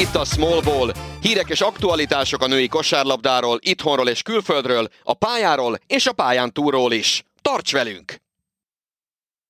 itt 0.00 0.14
a 0.14 0.24
Small 0.24 0.60
Ball. 0.62 0.92
Hírek 1.20 1.48
és 1.48 1.60
aktualitások 1.60 2.42
a 2.42 2.46
női 2.46 2.68
kosárlabdáról, 2.68 3.58
itthonról 3.60 4.08
és 4.08 4.22
külföldről, 4.22 4.88
a 5.02 5.14
pályáról 5.14 5.78
és 5.86 6.06
a 6.06 6.12
pályán 6.12 6.52
túlról 6.52 6.92
is. 6.92 7.24
Tarts 7.42 7.72
velünk! 7.72 8.16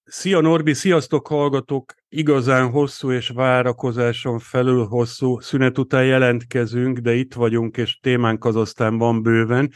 Szia 0.05 0.41
Norbi, 0.41 0.75
sziasztok 0.75 1.27
hallgatók! 1.27 1.95
Igazán 2.09 2.71
hosszú 2.71 3.13
és 3.13 3.29
várakozáson 3.29 4.39
felül 4.39 4.87
hosszú 4.87 5.41
szünet 5.41 5.79
után 5.79 6.05
jelentkezünk, 6.05 6.99
de 6.99 7.15
itt 7.15 7.35
vagyunk, 7.35 7.77
és 7.77 7.99
témánk 8.01 8.45
az 8.45 8.57
aztán 8.57 8.99
van 8.99 9.23
bőven. 9.23 9.73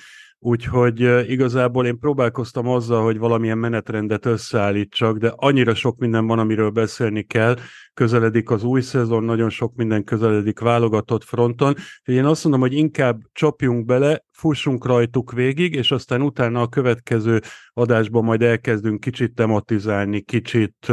Úgyhogy 0.47 1.01
igazából 1.31 1.87
én 1.87 1.99
próbálkoztam 1.99 2.69
azzal, 2.69 3.03
hogy 3.03 3.19
valamilyen 3.19 3.59
menetrendet 3.59 4.27
összeállítsak, 4.27 5.17
de 5.17 5.33
annyira 5.37 5.75
sok 5.75 5.99
minden 5.99 6.27
van, 6.27 6.39
amiről 6.39 6.71
beszélni 6.71 7.23
kell. 7.23 7.57
Közeledik 7.95 8.51
az 8.51 8.65
új 8.65 8.81
szezon, 8.81 9.25
nagyon 9.25 9.51
sok 9.51 9.75
minden 9.75 10.05
közeledik 10.05 10.59
válogatott 10.59 11.25
fronton. 11.25 11.75
Én 12.03 12.25
azt 12.25 12.43
mondom, 12.43 12.61
hogy 12.61 12.73
inkább 12.73 13.21
csapjunk 13.33 13.85
bele, 13.85 14.25
fussunk 14.31 14.87
rajtuk 14.87 15.33
végig, 15.33 15.75
és 15.75 15.91
aztán 15.91 16.23
utána 16.23 16.61
a 16.61 16.69
következő 16.69 17.41
adásban 17.73 18.25
majd 18.25 18.43
elkezdünk 18.43 19.01
kicsit 19.01 19.35
tematizálni, 19.35 20.21
kicsit 20.21 20.87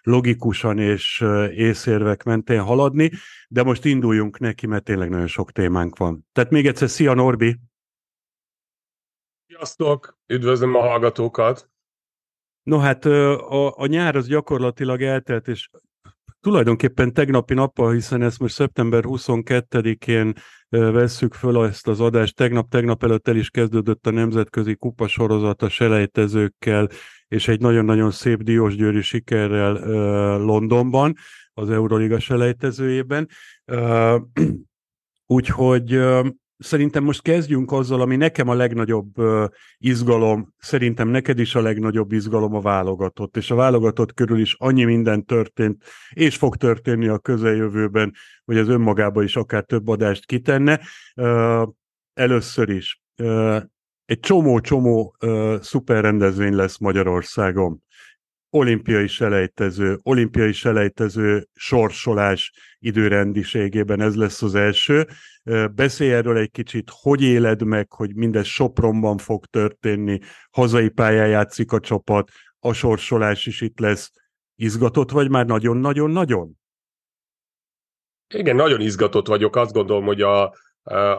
logikusan 0.00 0.78
és 0.78 1.24
észérvek 1.54 2.22
mentén 2.22 2.60
haladni, 2.60 3.10
de 3.48 3.62
most 3.62 3.84
induljunk 3.84 4.38
neki, 4.38 4.66
mert 4.66 4.84
tényleg 4.84 5.08
nagyon 5.08 5.26
sok 5.26 5.52
témánk 5.52 5.96
van. 5.96 6.26
Tehát 6.32 6.50
még 6.50 6.66
egyszer, 6.66 6.88
szia 6.88 7.14
Norbi! 7.14 7.56
Sziasztok! 9.48 10.18
Üdvözlöm 10.26 10.74
a 10.74 10.80
hallgatókat! 10.80 11.70
No 12.62 12.78
hát 12.78 13.04
a, 13.04 13.76
a 13.76 13.86
nyár 13.86 14.16
az 14.16 14.26
gyakorlatilag 14.26 15.02
eltelt, 15.02 15.48
és 15.48 15.68
tulajdonképpen 16.40 17.12
tegnapi 17.12 17.54
nappal, 17.54 17.92
hiszen 17.92 18.22
ezt 18.22 18.38
most 18.38 18.54
szeptember 18.54 19.02
22-én 19.06 20.32
vesszük 20.68 21.34
föl 21.34 21.64
ezt 21.64 21.88
az 21.88 22.00
adást, 22.00 22.36
tegnap-tegnap 22.36 23.04
előtt 23.04 23.28
el 23.28 23.36
is 23.36 23.50
kezdődött 23.50 24.06
a 24.06 24.10
nemzetközi 24.10 24.74
kupasorozat 24.74 25.62
a 25.62 25.68
selejtezőkkel, 25.68 26.88
és 27.28 27.48
egy 27.48 27.60
nagyon-nagyon 27.60 28.10
szép 28.10 28.42
Diósgyőri 28.42 29.02
sikerrel 29.02 29.72
Londonban, 30.38 31.14
az 31.52 31.70
Euroliga 31.70 32.18
selejtezőjében. 32.18 33.28
Úgyhogy 35.26 36.00
szerintem 36.58 37.04
most 37.04 37.22
kezdjünk 37.22 37.72
azzal, 37.72 38.00
ami 38.00 38.16
nekem 38.16 38.48
a 38.48 38.54
legnagyobb 38.54 39.14
izgalom, 39.78 40.54
szerintem 40.58 41.08
neked 41.08 41.38
is 41.38 41.54
a 41.54 41.60
legnagyobb 41.60 42.12
izgalom 42.12 42.54
a 42.54 42.60
válogatott, 42.60 43.36
és 43.36 43.50
a 43.50 43.54
válogatott 43.54 44.14
körül 44.14 44.40
is 44.40 44.54
annyi 44.58 44.84
minden 44.84 45.24
történt, 45.24 45.84
és 46.10 46.36
fog 46.36 46.56
történni 46.56 47.08
a 47.08 47.18
közeljövőben, 47.18 48.12
hogy 48.44 48.58
az 48.58 48.68
önmagában 48.68 49.24
is 49.24 49.36
akár 49.36 49.64
több 49.64 49.88
adást 49.88 50.26
kitenne. 50.26 50.80
Először 52.14 52.68
is 52.68 53.02
egy 54.04 54.20
csomó-csomó 54.20 55.16
szuper 55.60 56.02
rendezvény 56.02 56.54
lesz 56.54 56.78
Magyarországon 56.78 57.82
olimpiai 58.56 59.06
selejtező, 59.06 59.98
olimpiai 60.02 60.52
selejtező 60.52 61.46
sorsolás 61.54 62.52
időrendiségében 62.78 64.00
ez 64.00 64.16
lesz 64.16 64.42
az 64.42 64.54
első. 64.54 65.06
Beszélj 65.74 66.12
erről 66.12 66.36
egy 66.36 66.50
kicsit, 66.50 66.90
hogy 66.92 67.22
éled 67.22 67.62
meg, 67.62 67.92
hogy 67.92 68.14
mindez 68.14 68.46
Sopronban 68.46 69.18
fog 69.18 69.46
történni, 69.46 70.18
hazai 70.50 70.88
pályán 70.88 71.28
játszik 71.28 71.72
a 71.72 71.80
csapat, 71.80 72.30
a 72.58 72.72
sorsolás 72.72 73.46
is 73.46 73.60
itt 73.60 73.78
lesz. 73.78 74.12
Izgatott 74.54 75.10
vagy 75.10 75.30
már 75.30 75.46
nagyon-nagyon-nagyon? 75.46 76.52
Igen, 78.34 78.56
nagyon 78.56 78.80
izgatott 78.80 79.26
vagyok. 79.26 79.56
Azt 79.56 79.72
gondolom, 79.72 80.04
hogy 80.04 80.20
a, 80.22 80.54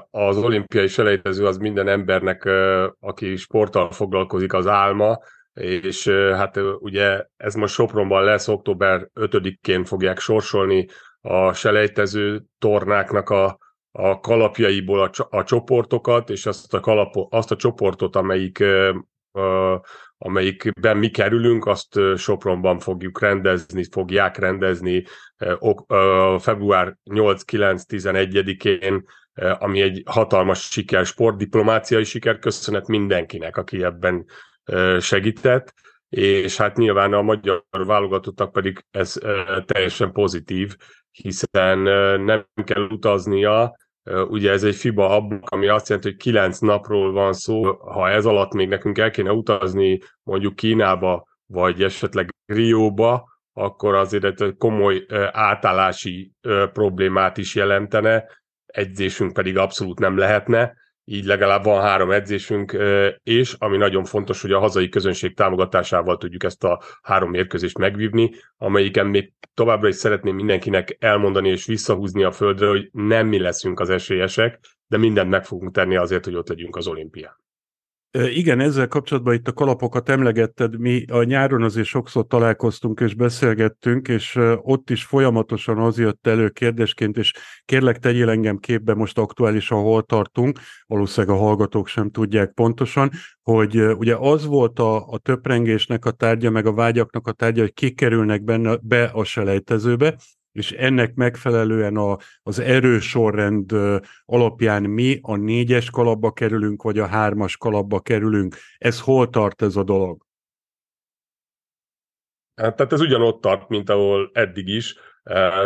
az 0.10 0.38
olimpiai 0.38 0.88
selejtező 0.88 1.46
az 1.46 1.58
minden 1.58 1.88
embernek, 1.88 2.46
aki 3.00 3.36
sporttal 3.36 3.92
foglalkozik, 3.92 4.54
az 4.54 4.68
álma, 4.68 5.20
és 5.58 6.08
hát 6.10 6.60
ugye 6.80 7.26
ez 7.38 7.56
most 7.56 7.74
Sopronban 7.74 8.24
lesz, 8.24 8.48
október 8.48 9.10
5-én 9.16 9.84
fogják 9.84 10.20
sorsolni 10.20 10.88
a 11.22 11.54
selejtező 11.54 12.44
tornáknak 12.60 13.30
a, 13.30 13.58
a 13.92 14.20
kalapjaiból 14.20 15.02
a, 15.02 15.10
a 15.30 15.44
csoportokat, 15.44 16.30
és 16.30 16.46
azt 16.46 16.74
a, 16.74 16.80
kalapo, 16.80 17.28
azt 17.30 17.52
a 17.52 17.56
csoportot, 17.56 18.16
amelyik 18.16 18.64
amelyikben 20.18 20.98
mi 20.98 21.10
kerülünk, 21.10 21.66
azt 21.66 22.00
Sopronban 22.16 22.80
fogjuk 22.80 23.22
rendezni, 23.22 23.84
fogják 23.92 24.38
rendezni 24.38 25.04
február 26.38 26.96
8-9-11-én, 27.12 29.06
ami 29.60 29.82
egy 29.82 30.02
hatalmas 30.06 30.60
siker, 30.60 31.06
sportdiplomáciai 31.06 32.04
siker, 32.04 32.40
köszönet 32.40 32.88
mindenkinek, 32.88 33.58
aki 33.58 33.84
ebben 33.84 34.26
segített, 35.00 35.74
és 36.10 36.58
hát 36.58 36.78
nyilván 36.78 37.14
a 37.14 37.22
magyar 37.22 37.64
válogatottak 37.70 38.52
pedig 38.52 38.86
ez 38.92 39.18
teljesen 39.66 40.12
pozitív, 40.12 40.76
hiszen 41.12 41.80
nem 42.20 42.46
kell 42.64 42.82
utaznia, 42.82 43.76
ugye 44.28 44.52
ez 44.52 44.64
egy 44.64 44.76
FIBA 44.76 45.10
ablak, 45.10 45.50
ami 45.50 45.68
azt 45.68 45.88
jelenti, 45.88 46.10
hogy 46.10 46.18
kilenc 46.18 46.60
napról 46.60 47.12
van 47.12 47.34
szó, 47.34 47.64
ha 47.76 48.10
ez 48.10 48.26
alatt 48.26 48.54
még 48.54 48.68
nekünk 48.68 48.98
el 48.98 49.12
kéne 49.12 49.32
utazni 49.32 50.00
mondjuk 50.24 50.56
Kínába, 50.56 51.28
vagy 51.46 51.84
esetleg 51.84 52.30
Rióba, 52.46 53.28
akkor 53.54 53.96
azért 53.96 54.42
egy 54.42 54.56
komoly 54.58 55.06
átállási 55.32 56.32
problémát 56.74 57.38
is 57.38 57.56
jelentene, 57.56 58.26
edzésünk 58.66 59.34
pedig 59.34 59.58
abszolút 59.58 60.00
nem 60.00 60.18
lehetne, 60.18 60.74
így 61.10 61.26
legalább 61.26 61.64
van 61.64 61.82
három 61.82 62.12
edzésünk, 62.12 62.78
és 63.24 63.56
ami 63.58 63.78
nagyon 63.78 64.04
fontos, 64.04 64.42
hogy 64.42 64.52
a 64.52 64.60
hazai 64.60 64.90
közönség 64.90 65.36
támogatásával 65.36 66.18
tudjuk 66.18 66.44
ezt 66.44 66.64
a 66.64 66.82
három 67.02 67.30
mérkőzést 67.30 67.78
megvívni, 67.78 68.32
amelyiken 68.58 69.08
még 69.08 69.34
továbbra 69.54 69.88
is 69.88 69.96
szeretném 69.96 70.36
mindenkinek 70.36 70.98
elmondani 71.00 71.50
és 71.50 71.66
visszahúzni 71.66 72.24
a 72.24 72.32
földre, 72.32 72.68
hogy 72.68 72.90
nem 72.92 73.28
mi 73.28 73.40
leszünk 73.40 73.80
az 73.80 73.90
esélyesek, 73.90 74.60
de 74.88 74.98
mindent 74.98 75.30
meg 75.30 75.46
fogunk 75.46 75.74
tenni 75.74 75.96
azért, 75.96 76.26
hogy 76.26 76.36
ott 76.36 76.50
legyünk 76.50 76.76
az 76.76 76.88
olimpián. 76.88 77.47
Igen, 78.12 78.60
ezzel 78.60 78.88
kapcsolatban 78.88 79.34
itt 79.34 79.48
a 79.48 79.54
kalapokat 79.54 80.10
emlegetted, 80.10 80.80
mi 80.80 81.06
a 81.06 81.24
nyáron 81.24 81.64
azért 81.64 81.88
sokszor 81.88 82.28
találkoztunk 82.28 83.00
és 83.00 83.14
beszélgettünk, 83.14 84.08
és 84.08 84.40
ott 84.62 84.90
is 84.90 85.04
folyamatosan 85.04 85.78
az 85.78 86.00
jött 86.00 86.28
elő 86.28 86.50
kérdésként, 86.50 87.18
és 87.18 87.34
kérlek 87.66 87.98
tegyél 87.98 88.30
engem 88.30 88.58
képbe 88.58 88.94
most 88.94 89.18
aktuálisan 89.18 89.82
hol 89.82 90.04
tartunk, 90.04 90.60
valószínűleg 90.86 91.36
a 91.36 91.40
hallgatók 91.40 91.88
sem 91.88 92.10
tudják 92.10 92.52
pontosan, 92.52 93.12
hogy 93.42 93.82
ugye 93.82 94.16
az 94.16 94.46
volt 94.46 94.80
a, 94.80 95.08
a 95.08 95.18
töprengésnek 95.18 96.06
a 96.06 96.12
tárgya, 96.12 96.50
meg 96.50 96.66
a 96.66 96.74
vágyaknak 96.74 97.28
a 97.28 97.32
tárgya, 97.32 97.62
hogy 97.62 97.74
kikerülnek 97.74 98.44
benne 98.44 98.78
be 98.82 99.04
a 99.04 99.24
selejtezőbe, 99.24 100.18
és 100.58 100.72
ennek 100.72 101.14
megfelelően 101.14 101.96
a, 101.96 102.18
az 102.44 102.60
erősorrend 102.60 103.72
alapján 104.26 104.84
mi 104.84 105.20
a 105.22 105.36
négyes 105.36 105.90
kalapba 105.90 106.32
kerülünk, 106.32 106.82
vagy 106.82 107.00
a 107.00 107.06
hármas 107.06 107.58
kalapba 107.58 108.00
kerülünk. 108.00 108.56
Ez 108.78 109.02
hol 109.02 109.30
tart 109.30 109.62
ez 109.62 109.76
a 109.76 109.84
dolog? 109.84 110.26
Hát, 112.56 112.76
tehát 112.76 112.94
ez 112.94 113.02
ugyanott 113.02 113.42
tart, 113.42 113.70
mint 113.70 113.90
ahol 113.90 114.30
eddig 114.34 114.68
is. 114.68 114.96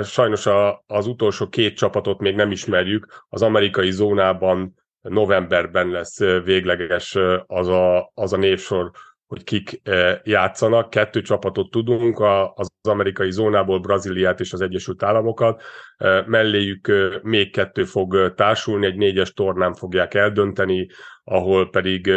Sajnos 0.03 0.46
a, 0.46 0.84
az 0.88 1.07
utolsó 1.07 1.50
két 1.50 1.75
csapatot 1.75 2.19
még 2.19 2.35
nem 2.35 2.51
ismerjük. 2.51 3.25
Az 3.30 3.41
amerikai 3.41 3.91
zónában 3.91 4.75
novemberben 5.01 5.88
lesz 5.88 6.19
végleges 6.19 7.18
az 7.45 7.68
a, 7.68 8.12
az 8.13 8.33
a 8.33 8.38
névsor, 8.38 8.92
hogy 9.31 9.44
kik 9.44 9.81
eh, 9.83 10.19
játszanak. 10.24 10.89
Kettő 10.89 11.22
csapatot 11.22 11.72
tudunk, 11.72 12.19
az 12.56 12.69
amerikai 12.81 13.31
zónából 13.31 13.80
Brazíliát 13.80 14.39
és 14.39 14.54
az 14.54 14.62
Egyesült 14.62 15.04
Államokat. 15.04 15.62
Eh, 15.98 16.25
melléjük 16.25 16.88
eh, 16.88 17.22
még 17.22 17.51
kettő 17.51 17.83
fog 17.83 18.33
társulni, 18.36 18.86
egy 18.86 18.98
négyes 18.98 19.33
tornán 19.33 19.74
fogják 19.74 20.13
eldönteni, 20.13 20.88
ahol 21.24 21.69
pedig 21.69 22.12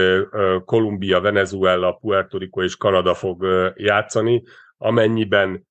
Kolumbia, 0.64 1.20
Venezuela, 1.20 1.92
Puerto 1.92 2.38
Rico 2.38 2.62
és 2.62 2.76
Kanada 2.76 3.14
fog 3.14 3.46
játszani. 3.76 4.42
Amennyiben 4.76 5.66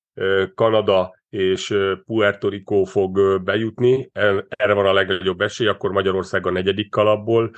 Kanada 0.54 1.14
és 1.28 1.74
Puerto 2.06 2.48
Rico 2.48 2.84
fog 2.84 3.42
bejutni, 3.42 4.10
erre 4.48 4.72
van 4.72 4.86
a 4.86 4.92
legnagyobb 4.92 5.40
esély, 5.40 5.66
akkor 5.66 5.90
Magyarország 5.90 6.46
a 6.46 6.50
negyedik 6.50 6.90
kalapból 6.90 7.50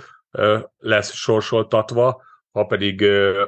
lesz 0.78 1.12
sorsoltatva, 1.12 2.25
ha 2.56 2.64
pedig, 2.64 3.04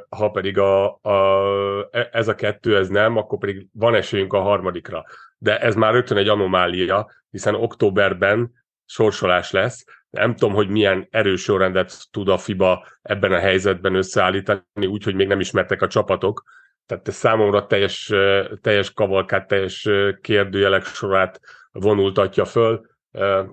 ha 0.08 0.30
pedig 0.30 0.58
a, 0.58 0.98
a, 1.02 1.88
e, 1.90 2.08
ez 2.12 2.28
a 2.28 2.34
kettő 2.34 2.76
ez 2.76 2.88
nem, 2.88 3.16
akkor 3.16 3.38
pedig 3.38 3.66
van 3.72 3.94
esélyünk 3.94 4.32
a 4.32 4.40
harmadikra. 4.40 5.04
De 5.38 5.58
ez 5.58 5.74
már 5.74 5.92
rögtön 5.92 6.16
egy 6.16 6.28
anomália, 6.28 7.10
hiszen 7.30 7.54
októberben 7.54 8.52
sorsolás 8.84 9.50
lesz. 9.50 9.84
Nem 10.10 10.34
tudom, 10.34 10.54
hogy 10.54 10.68
milyen 10.68 11.06
erős 11.10 11.42
sorrendet 11.42 12.06
tud 12.10 12.28
a 12.28 12.38
FIBA 12.38 12.86
ebben 13.02 13.32
a 13.32 13.38
helyzetben 13.38 13.94
összeállítani, 13.94 14.86
úgyhogy 14.86 15.14
még 15.14 15.26
nem 15.26 15.40
ismertek 15.40 15.82
a 15.82 15.86
csapatok. 15.86 16.42
Tehát 16.86 17.10
számomra 17.10 17.66
teljes, 17.66 18.12
teljes 18.60 18.92
kavalkát, 18.92 19.46
teljes 19.46 19.88
kérdőjelek 20.20 20.84
sorát 20.84 21.40
vonultatja 21.72 22.44
föl. 22.44 22.86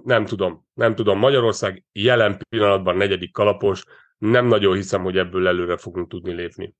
Nem 0.03 0.25
tudom, 0.25 0.65
nem 0.73 0.95
tudom. 0.95 1.19
Magyarország 1.19 1.83
jelen 1.91 2.37
pillanatban 2.49 2.97
negyedik 2.97 3.31
kalapos, 3.31 3.83
nem 4.17 4.45
nagyon 4.45 4.75
hiszem, 4.75 5.03
hogy 5.03 5.17
ebből 5.17 5.47
előre 5.47 5.77
fogunk 5.77 6.09
tudni 6.09 6.33
lépni. 6.33 6.75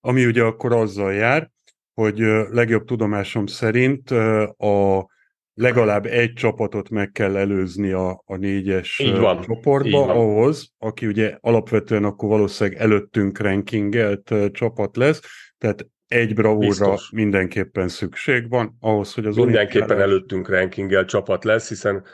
Ami 0.00 0.26
ugye 0.26 0.42
akkor 0.42 0.72
azzal 0.72 1.12
jár, 1.12 1.50
hogy 1.94 2.18
legjobb 2.50 2.84
tudomásom 2.84 3.46
szerint 3.46 4.10
a 4.56 5.06
legalább 5.54 6.06
egy 6.06 6.32
csapatot 6.32 6.88
meg 6.88 7.10
kell 7.10 7.36
előzni 7.36 7.90
a, 7.90 8.22
a 8.24 8.36
négyes 8.36 8.98
így 8.98 9.18
van, 9.18 9.40
csoportba, 9.40 9.88
így 9.88 9.94
van. 9.94 10.10
ahhoz, 10.10 10.72
aki 10.78 11.06
ugye 11.06 11.38
alapvetően 11.40 12.04
akkor 12.04 12.28
valószínűleg 12.28 12.80
előttünk 12.80 13.38
rankingelt 13.38 14.34
csapat 14.52 14.96
lesz, 14.96 15.20
tehát 15.58 15.86
egy 16.06 16.34
bravúra 16.34 16.66
Biztos. 16.66 17.10
mindenképpen 17.10 17.88
szükség 17.88 18.48
van 18.48 18.76
ahhoz, 18.80 19.14
hogy 19.14 19.26
az 19.26 19.36
Mindenképpen 19.36 19.82
olimpiára... 19.82 20.10
előttünk 20.10 20.48
rankingel 20.48 21.04
csapat 21.04 21.44
lesz, 21.44 21.68
hiszen 21.68 22.04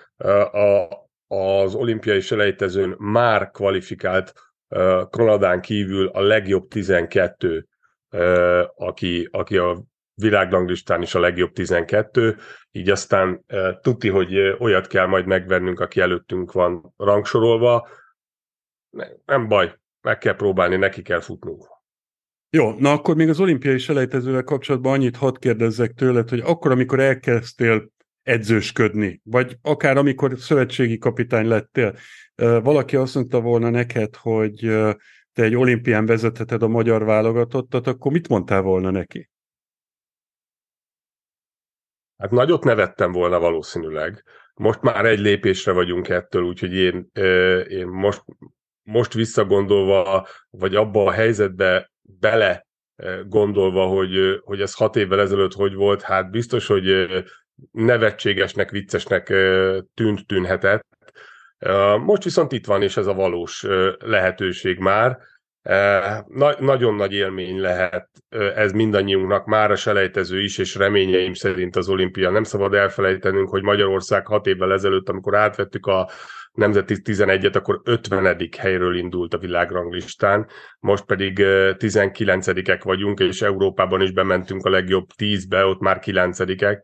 a, 0.53 0.89
az 1.33 1.75
olimpiai 1.75 2.21
selejtezőn 2.21 2.95
már 2.99 3.51
kvalifikált 3.51 4.33
Kronadán 5.11 5.61
kívül 5.61 6.07
a 6.07 6.21
legjobb 6.21 6.69
12, 6.69 7.69
aki, 8.77 9.29
aki 9.31 9.57
a 9.57 9.83
világranglistán 10.15 11.03
is 11.03 11.15
a 11.15 11.21
legjobb 11.21 11.53
12, 11.53 12.37
így 12.71 12.91
aztán 12.91 13.45
tuti, 13.81 14.09
hogy 14.09 14.39
olyat 14.59 14.87
kell 14.87 15.07
majd 15.07 15.27
megvennünk, 15.27 15.81
aki 15.81 16.01
előttünk 16.01 16.53
van 16.53 16.95
rangsorolva. 16.97 17.89
Nem 19.25 19.49
baj, 19.49 19.79
meg 20.01 20.19
kell 20.19 20.37
próbálni, 20.37 20.77
neki 20.77 21.03
kell 21.03 21.21
futnunk. 21.21 21.67
Jó, 22.51 22.75
na 22.79 22.93
akkor 22.93 23.17
még 23.17 23.29
az 23.29 23.41
olimpiai 23.41 23.79
selejtezővel 23.79 24.45
kapcsolatban 24.45 24.93
annyit 24.93 25.17
hadd 25.17 25.39
kérdezzek 25.39 25.93
tőled, 25.93 26.29
hogy 26.29 26.41
akkor, 26.41 26.71
amikor 26.71 27.01
elkezdtél 27.01 27.92
edzősködni, 28.23 29.21
vagy 29.25 29.57
akár 29.63 29.97
amikor 29.97 30.39
szövetségi 30.39 30.99
kapitány 30.99 31.47
lettél, 31.47 31.97
valaki 32.63 32.97
azt 32.97 33.15
mondta 33.15 33.41
volna 33.41 33.71
neked, 33.71 34.17
hogy 34.17 34.59
te 35.33 35.43
egy 35.43 35.55
olimpián 35.55 36.07
vezetheted 36.07 36.63
a 36.63 36.69
magyar 36.69 37.05
válogatottat, 37.05 37.87
akkor 37.87 38.13
mit 38.13 38.29
mondtál 38.29 38.63
volna 38.63 38.91
neki? 38.91 39.31
Hát 42.17 42.31
nagyot 42.31 42.65
nevettem 42.65 43.13
volna 43.13 43.39
valószínűleg. 43.39 44.25
Most 44.55 44.81
már 44.81 45.07
egy 45.07 45.19
lépésre 45.19 45.73
vagyunk 45.73 46.09
ettől, 46.09 46.43
úgyhogy 46.43 46.75
én, 46.75 47.11
én 47.69 47.87
most, 47.87 48.23
most 48.83 49.13
visszagondolva, 49.13 50.27
vagy 50.51 50.75
abba 50.75 51.05
a 51.05 51.11
helyzetbe 51.11 51.91
bele 52.03 52.67
gondolva, 53.27 53.87
hogy, 53.87 54.41
hogy 54.45 54.61
ez 54.61 54.75
hat 54.75 54.97
évvel 54.97 55.21
ezelőtt 55.21 55.53
hogy 55.53 55.75
volt, 55.75 56.03
hát 56.03 56.31
biztos, 56.31 56.67
hogy 56.67 56.87
nevetségesnek, 57.71 58.71
viccesnek 58.71 59.27
tűnt, 59.95 60.27
tűnhetett. 60.27 60.87
Most 62.05 62.25
viszont 62.25 62.53
itt 62.53 62.67
van, 62.67 62.83
és 62.83 62.97
ez 62.97 63.07
a 63.07 63.15
valós 63.15 63.67
lehetőség 63.99 64.79
már. 64.79 65.19
Na, 66.27 66.55
nagyon 66.61 66.95
nagy 66.95 67.13
élmény 67.13 67.61
lehet 67.61 68.09
ez 68.55 68.73
mindannyiunknak, 68.73 69.47
már 69.47 69.71
a 69.71 69.77
selejtező 69.77 70.41
is, 70.41 70.59
és 70.59 70.75
reményeim 70.75 71.33
szerint 71.35 71.77
az 71.77 71.89
olimpia. 71.89 72.31
Nem 72.31 72.43
szabad 72.43 72.75
elfelejtenünk, 72.75 73.49
hogy 73.49 73.63
Magyarország 73.63 74.27
hat 74.27 74.47
évvel 74.47 74.73
ezelőtt, 74.73 75.09
amikor 75.09 75.37
átvettük 75.37 75.87
a 75.87 76.11
nemzeti 76.53 76.95
11-et, 77.05 77.57
akkor 77.57 77.81
50. 77.85 78.49
helyről 78.59 78.97
indult 78.97 79.35
a 79.35 79.39
világranglistán, 79.39 80.47
most 80.81 81.05
pedig 81.05 81.37
19-ek 81.79 82.81
vagyunk, 82.83 83.21
és 83.21 83.43
Európában 83.43 84.01
is 84.01 84.13
bementünk 84.13 84.65
a 84.65 84.71
legjobb 84.71 85.07
10-be, 85.19 85.65
ott 85.65 85.81
már 85.81 85.99
9-ek, 86.05 86.79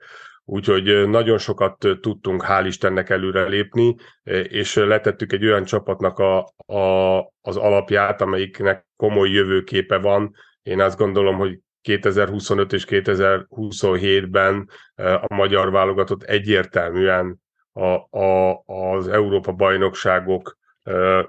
Úgyhogy 0.51 1.09
nagyon 1.09 1.39
sokat 1.39 1.79
tudtunk, 2.01 2.45
hál' 2.49 2.65
Istennek 2.67 3.11
előre 3.11 3.45
lépni, 3.45 3.97
és 4.43 4.75
letettük 4.75 5.33
egy 5.33 5.45
olyan 5.45 5.65
csapatnak 5.65 6.19
a, 6.19 6.39
a, 6.75 7.19
az 7.41 7.57
alapját, 7.57 8.21
amelyiknek 8.21 8.87
komoly 8.97 9.31
jövőképe 9.31 9.97
van. 9.97 10.35
Én 10.63 10.81
azt 10.81 10.99
gondolom, 10.99 11.37
hogy 11.37 11.59
2025 11.81 12.73
és 12.73 12.85
2027-ben 12.89 14.69
a 14.97 15.35
magyar 15.35 15.71
válogatott 15.71 16.23
egyértelműen 16.23 17.41
a, 17.73 18.19
a, 18.19 18.63
az 18.67 19.09
Európa 19.09 19.53
bajnokságok 19.53 20.59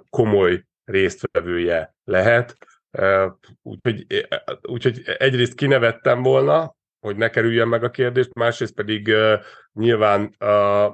komoly 0.10 0.64
résztvevője 0.86 1.96
lehet. 2.04 2.58
Úgyhogy, 3.62 4.06
úgyhogy 4.62 5.02
egyrészt 5.18 5.56
kinevettem 5.56 6.22
volna, 6.22 6.78
hogy 7.00 7.16
ne 7.16 7.30
kerüljen 7.30 7.68
meg 7.68 7.84
a 7.84 7.90
kérdést, 7.90 8.34
másrészt 8.34 8.74
pedig 8.74 9.08
uh, 9.08 9.34
nyilván 9.74 10.36
uh, 10.40 10.94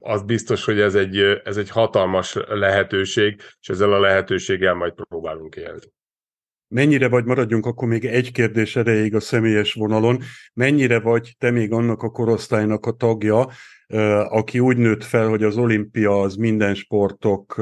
az 0.00 0.22
biztos, 0.22 0.64
hogy 0.64 0.80
ez 0.80 0.94
egy, 0.94 1.18
ez 1.44 1.56
egy 1.56 1.70
hatalmas 1.70 2.36
lehetőség, 2.48 3.40
és 3.60 3.68
ezzel 3.68 3.92
a 3.92 4.00
lehetőséggel 4.00 4.74
majd 4.74 4.92
próbálunk 4.92 5.56
élni. 5.56 5.92
Mennyire 6.74 7.08
vagy, 7.08 7.24
maradjunk 7.24 7.66
akkor 7.66 7.88
még 7.88 8.04
egy 8.04 8.32
kérdés 8.32 8.76
erejéig 8.76 9.14
a 9.14 9.20
személyes 9.20 9.72
vonalon, 9.72 10.18
mennyire 10.54 11.00
vagy 11.00 11.34
te 11.38 11.50
még 11.50 11.72
annak 11.72 12.02
a 12.02 12.10
korosztálynak 12.10 12.86
a 12.86 12.92
tagja, 12.92 13.48
aki 14.28 14.58
úgy 14.58 14.76
nőtt 14.76 15.04
fel, 15.04 15.28
hogy 15.28 15.42
az 15.42 15.56
olimpia 15.56 16.20
az 16.20 16.34
minden 16.34 16.74
sportok 16.74 17.54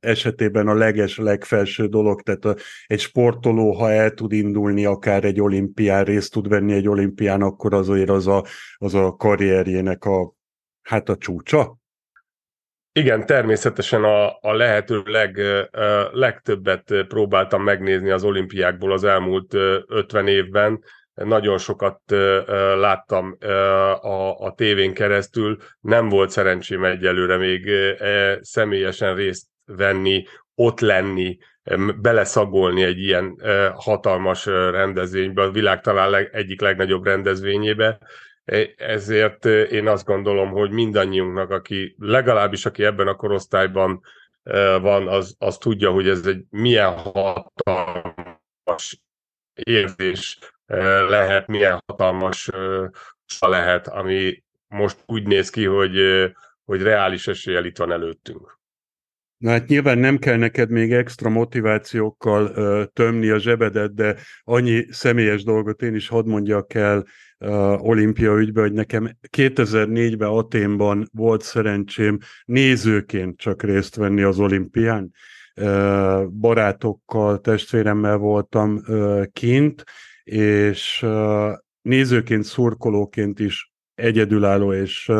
esetében 0.00 0.68
a 0.68 0.74
leges, 0.74 1.18
legfelső 1.18 1.86
dolog, 1.86 2.22
tehát 2.22 2.44
a, 2.44 2.54
egy 2.86 3.00
sportoló, 3.00 3.72
ha 3.72 3.90
el 3.90 4.10
tud 4.10 4.32
indulni, 4.32 4.84
akár 4.84 5.24
egy 5.24 5.40
olimpián, 5.40 6.04
részt 6.04 6.32
tud 6.32 6.48
venni 6.48 6.72
egy 6.72 6.88
olimpián, 6.88 7.42
akkor 7.42 7.74
azért 7.74 8.10
az 8.10 8.26
a, 8.26 8.44
az 8.76 8.94
a 8.94 9.14
karrierjének 9.16 10.04
a, 10.04 10.34
hát 10.82 11.08
a 11.08 11.16
csúcsa? 11.16 11.78
Igen, 12.92 13.26
természetesen 13.26 14.04
a, 14.04 14.38
a 14.40 14.52
lehető 14.52 15.02
leg, 15.04 15.40
legtöbbet 16.12 16.94
próbáltam 17.08 17.62
megnézni 17.62 18.10
az 18.10 18.24
olimpiákból 18.24 18.92
az 18.92 19.04
elmúlt 19.04 19.54
50 19.54 20.26
évben. 20.26 20.82
Nagyon 21.14 21.58
sokat 21.58 22.00
láttam 22.78 23.36
a, 24.00 24.38
a 24.38 24.52
tévén 24.56 24.94
keresztül. 24.94 25.56
Nem 25.80 26.08
volt 26.08 26.30
szerencsém 26.30 26.84
egyelőre 26.84 27.36
még 27.36 27.68
e, 27.68 28.38
személyesen 28.42 29.14
részt 29.14 29.46
venni, 29.66 30.24
ott 30.54 30.80
lenni, 30.80 31.38
beleszagolni 32.00 32.82
egy 32.82 32.98
ilyen 32.98 33.40
hatalmas 33.74 34.46
rendezvénybe, 34.46 35.42
a 35.42 35.50
világ 35.50 35.80
talán 35.80 36.10
leg, 36.10 36.30
egyik 36.32 36.60
legnagyobb 36.60 37.04
rendezvényébe. 37.04 37.98
E, 38.44 38.68
ezért 38.76 39.44
én 39.44 39.88
azt 39.88 40.06
gondolom, 40.06 40.50
hogy 40.50 40.70
mindannyiunknak, 40.70 41.50
aki 41.50 41.96
legalábbis 41.98 42.66
aki 42.66 42.84
ebben 42.84 43.08
a 43.08 43.14
korosztályban 43.14 44.00
van, 44.80 45.08
az, 45.08 45.34
az 45.38 45.58
tudja, 45.58 45.90
hogy 45.90 46.08
ez 46.08 46.26
egy 46.26 46.44
milyen 46.50 46.92
hatalmas 46.92 49.02
érzés 49.54 50.38
lehet, 51.08 51.46
milyen 51.46 51.82
hatalmas 51.86 52.50
lehet, 53.38 53.88
ami 53.88 54.44
most 54.68 54.96
úgy 55.06 55.26
néz 55.26 55.50
ki, 55.50 55.64
hogy, 55.64 55.96
hogy 56.64 56.82
reális 56.82 57.28
eséllyel 57.28 57.64
itt 57.64 57.76
van 57.76 57.92
előttünk. 57.92 58.58
Na 59.38 59.50
hát 59.50 59.66
nyilván 59.68 59.98
nem 59.98 60.18
kell 60.18 60.36
neked 60.36 60.70
még 60.70 60.92
extra 60.92 61.28
motivációkkal 61.28 62.52
ö, 62.54 62.84
tömni 62.92 63.28
a 63.28 63.38
zsebedet, 63.38 63.94
de 63.94 64.16
annyi 64.42 64.86
személyes 64.90 65.44
dolgot 65.44 65.82
én 65.82 65.94
is 65.94 66.08
hadd 66.08 66.26
mondjak 66.26 66.74
el 66.74 67.06
ö, 67.38 67.48
olimpia 67.78 68.38
ügybe, 68.38 68.60
hogy 68.60 68.72
nekem 68.72 69.10
2004-ben 69.36 70.28
Aténban 70.28 71.08
volt 71.12 71.42
szerencsém 71.42 72.18
nézőként 72.44 73.38
csak 73.38 73.62
részt 73.62 73.96
venni 73.96 74.22
az 74.22 74.38
olimpián. 74.38 75.10
Ö, 75.54 76.24
barátokkal, 76.30 77.40
testvéremmel 77.40 78.16
voltam 78.16 78.80
ö, 78.86 79.22
kint, 79.32 79.84
és 80.24 81.00
ö, 81.02 81.52
nézőként, 81.82 82.44
szurkolóként 82.44 83.38
is 83.40 83.72
egyedülálló 83.94 84.72
és 84.72 85.10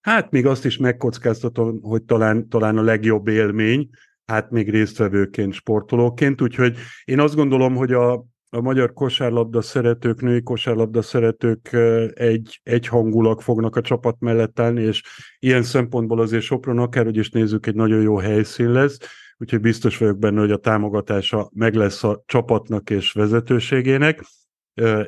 Hát 0.00 0.30
még 0.30 0.46
azt 0.46 0.64
is 0.64 0.76
megkockáztatom, 0.76 1.82
hogy 1.82 2.02
talán, 2.02 2.48
talán 2.48 2.78
a 2.78 2.82
legjobb 2.82 3.28
élmény, 3.28 3.88
hát 4.26 4.50
még 4.50 4.70
résztvevőként, 4.70 5.52
sportolóként, 5.52 6.40
úgyhogy 6.40 6.76
én 7.04 7.20
azt 7.20 7.34
gondolom, 7.34 7.74
hogy 7.74 7.92
a, 7.92 8.12
a 8.50 8.60
magyar 8.60 8.92
kosárlabda 8.92 9.60
szeretők, 9.60 10.20
női 10.20 10.42
kosárlabda 10.42 11.02
szeretők 11.02 11.72
egy, 12.14 12.60
egy 12.62 12.86
hangulag 12.86 13.40
fognak 13.40 13.76
a 13.76 13.80
csapat 13.80 14.16
mellett 14.18 14.60
állni, 14.60 14.82
és 14.82 15.02
ilyen 15.38 15.62
szempontból 15.62 16.20
azért 16.20 16.42
Sopron 16.42 16.78
akárhogy 16.78 17.16
is 17.16 17.30
nézzük, 17.30 17.66
egy 17.66 17.74
nagyon 17.74 18.02
jó 18.02 18.16
helyszín 18.16 18.72
lesz, 18.72 18.98
úgyhogy 19.36 19.60
biztos 19.60 19.98
vagyok 19.98 20.18
benne, 20.18 20.40
hogy 20.40 20.50
a 20.50 20.56
támogatása 20.56 21.50
meg 21.54 21.74
lesz 21.74 22.04
a 22.04 22.22
csapatnak 22.26 22.90
és 22.90 23.12
vezetőségének. 23.12 24.24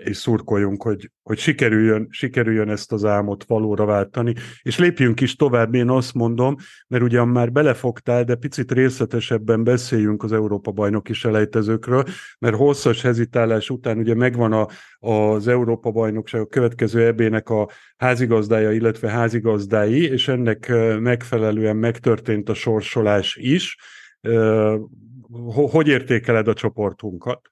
És 0.04 0.16
szurkoljunk, 0.16 0.82
hogy, 0.82 1.10
hogy 1.22 1.38
sikerüljön, 1.38 2.06
sikerüljön 2.10 2.68
ezt 2.68 2.92
az 2.92 3.04
álmot 3.04 3.44
valóra 3.44 3.84
váltani, 3.84 4.34
és 4.62 4.78
lépjünk 4.78 5.20
is 5.20 5.36
tovább, 5.36 5.74
én 5.74 5.90
azt 5.90 6.14
mondom, 6.14 6.56
mert 6.88 7.02
ugyan 7.02 7.28
már 7.28 7.52
belefogtál, 7.52 8.24
de 8.24 8.34
picit 8.34 8.72
részletesebben 8.72 9.64
beszéljünk 9.64 10.22
az 10.22 10.32
Európa-bajnoki 10.32 11.12
selejtezőkről, 11.12 12.04
mert 12.38 12.56
hosszas 12.56 13.02
hezitálás 13.02 13.70
után 13.70 13.98
ugye 13.98 14.14
megvan 14.14 14.52
a, 14.52 14.66
az 14.98 15.48
Európa-bajnokság 15.48 16.40
a 16.40 16.46
következő 16.46 17.06
ebének 17.06 17.48
a 17.48 17.68
házigazdája, 17.96 18.72
illetve 18.72 19.10
házigazdái, 19.10 20.04
és 20.04 20.28
ennek 20.28 20.72
megfelelően 21.00 21.76
megtörtént 21.76 22.48
a 22.48 22.54
sorsolás 22.54 23.36
is. 23.36 23.76
Hogy 25.70 25.88
értékeled 25.88 26.48
a 26.48 26.54
csoportunkat? 26.54 27.50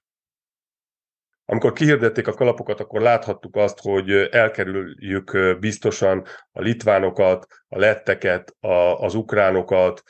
Amikor 1.51 1.73
kihirdették 1.73 2.27
a 2.27 2.33
kalapokat, 2.33 2.79
akkor 2.79 3.01
láthattuk 3.01 3.55
azt, 3.55 3.79
hogy 3.81 4.11
elkerüljük 4.31 5.57
biztosan 5.59 6.25
a 6.51 6.61
litvánokat, 6.61 7.47
a 7.67 7.77
letteket, 7.77 8.55
a, 8.59 9.03
az 9.03 9.15
ukránokat, 9.15 10.03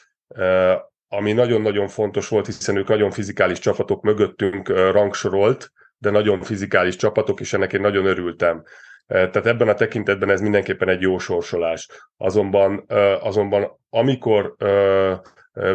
ami 1.07 1.33
nagyon-nagyon 1.33 1.87
fontos 1.87 2.27
volt, 2.27 2.45
hiszen 2.45 2.77
ők 2.77 2.87
nagyon 2.87 3.11
fizikális 3.11 3.59
csapatok 3.59 4.01
mögöttünk 4.01 4.67
rangsorolt, 4.67 5.71
de 5.97 6.09
nagyon 6.09 6.41
fizikális 6.41 6.95
csapatok, 6.95 7.39
és 7.39 7.53
ennek 7.53 7.73
én 7.73 7.81
nagyon 7.81 8.05
örültem. 8.05 8.63
Tehát 9.07 9.45
ebben 9.45 9.67
a 9.67 9.73
tekintetben 9.73 10.29
ez 10.29 10.41
mindenképpen 10.41 10.89
egy 10.89 11.01
jó 11.01 11.17
sorsolás. 11.17 11.87
Azonban, 12.17 12.85
azonban 13.19 13.79
amikor 13.89 14.55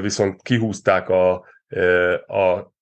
viszont 0.01 0.43
kihúzták 0.43 1.09
a, 1.09 1.45
a, 2.27 2.39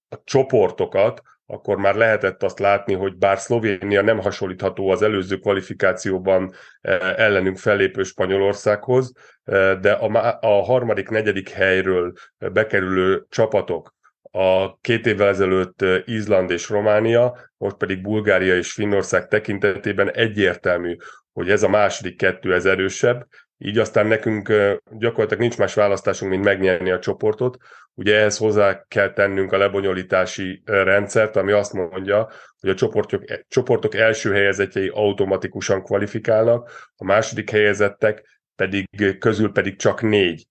a 0.08 0.22
csoportokat, 0.24 1.22
akkor 1.52 1.76
már 1.76 1.94
lehetett 1.94 2.42
azt 2.42 2.58
látni, 2.58 2.94
hogy 2.94 3.16
bár 3.16 3.38
Szlovénia 3.38 4.02
nem 4.02 4.18
hasonlítható 4.18 4.90
az 4.90 5.02
előző 5.02 5.36
kvalifikációban 5.38 6.52
eh, 6.80 7.14
ellenünk 7.16 7.58
fellépő 7.58 8.02
Spanyolországhoz, 8.02 9.12
eh, 9.44 9.78
de 9.80 9.92
a, 10.40 10.62
harmadik, 10.62 11.08
negyedik 11.08 11.48
helyről 11.48 12.12
bekerülő 12.38 13.26
csapatok, 13.28 13.94
a 14.30 14.76
két 14.76 15.06
évvel 15.06 15.28
ezelőtt 15.28 15.82
eh, 15.82 16.02
Izland 16.04 16.50
és 16.50 16.68
Románia, 16.68 17.38
most 17.56 17.76
pedig 17.76 18.02
Bulgária 18.02 18.56
és 18.56 18.72
Finnország 18.72 19.28
tekintetében 19.28 20.10
egyértelmű, 20.10 20.96
hogy 21.32 21.50
ez 21.50 21.62
a 21.62 21.68
második 21.68 22.16
kettő 22.16 22.54
ez 22.54 22.66
erősebb, 22.66 23.26
így 23.64 23.78
aztán 23.78 24.06
nekünk 24.06 24.52
gyakorlatilag 24.90 25.40
nincs 25.40 25.58
más 25.58 25.74
választásunk, 25.74 26.30
mint 26.30 26.44
megnyerni 26.44 26.90
a 26.90 26.98
csoportot. 26.98 27.56
Ugye 27.94 28.16
ehhez 28.16 28.36
hozzá 28.36 28.84
kell 28.88 29.12
tennünk 29.12 29.52
a 29.52 29.58
lebonyolítási 29.58 30.62
rendszert, 30.64 31.36
ami 31.36 31.52
azt 31.52 31.72
mondja, 31.72 32.28
hogy 32.60 32.70
a 32.70 32.74
csoportok, 32.74 33.24
csoportok 33.48 33.94
első 33.94 34.32
helyezettjei 34.32 34.88
automatikusan 34.88 35.82
kvalifikálnak, 35.82 36.90
a 36.96 37.04
második 37.04 37.50
helyezettek 37.50 38.40
pedig 38.56 39.18
közül 39.18 39.52
pedig 39.52 39.76
csak 39.76 40.02
négy. 40.02 40.46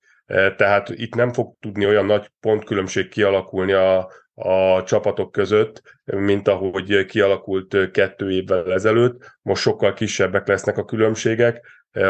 Tehát 0.55 0.89
itt 0.89 1.15
nem 1.15 1.33
fog 1.33 1.55
tudni 1.59 1.85
olyan 1.85 2.05
nagy 2.05 2.31
pontkülönbség 2.39 3.09
kialakulni 3.09 3.71
a, 3.71 4.11
a 4.33 4.83
csapatok 4.83 5.31
között, 5.31 5.81
mint 6.03 6.47
ahogy 6.47 7.05
kialakult 7.05 7.91
kettő 7.91 8.31
évvel 8.31 8.73
ezelőtt. 8.73 9.37
Most 9.41 9.61
sokkal 9.61 9.93
kisebbek 9.93 10.47
lesznek 10.47 10.77
a 10.77 10.85
különbségek, 10.85 11.65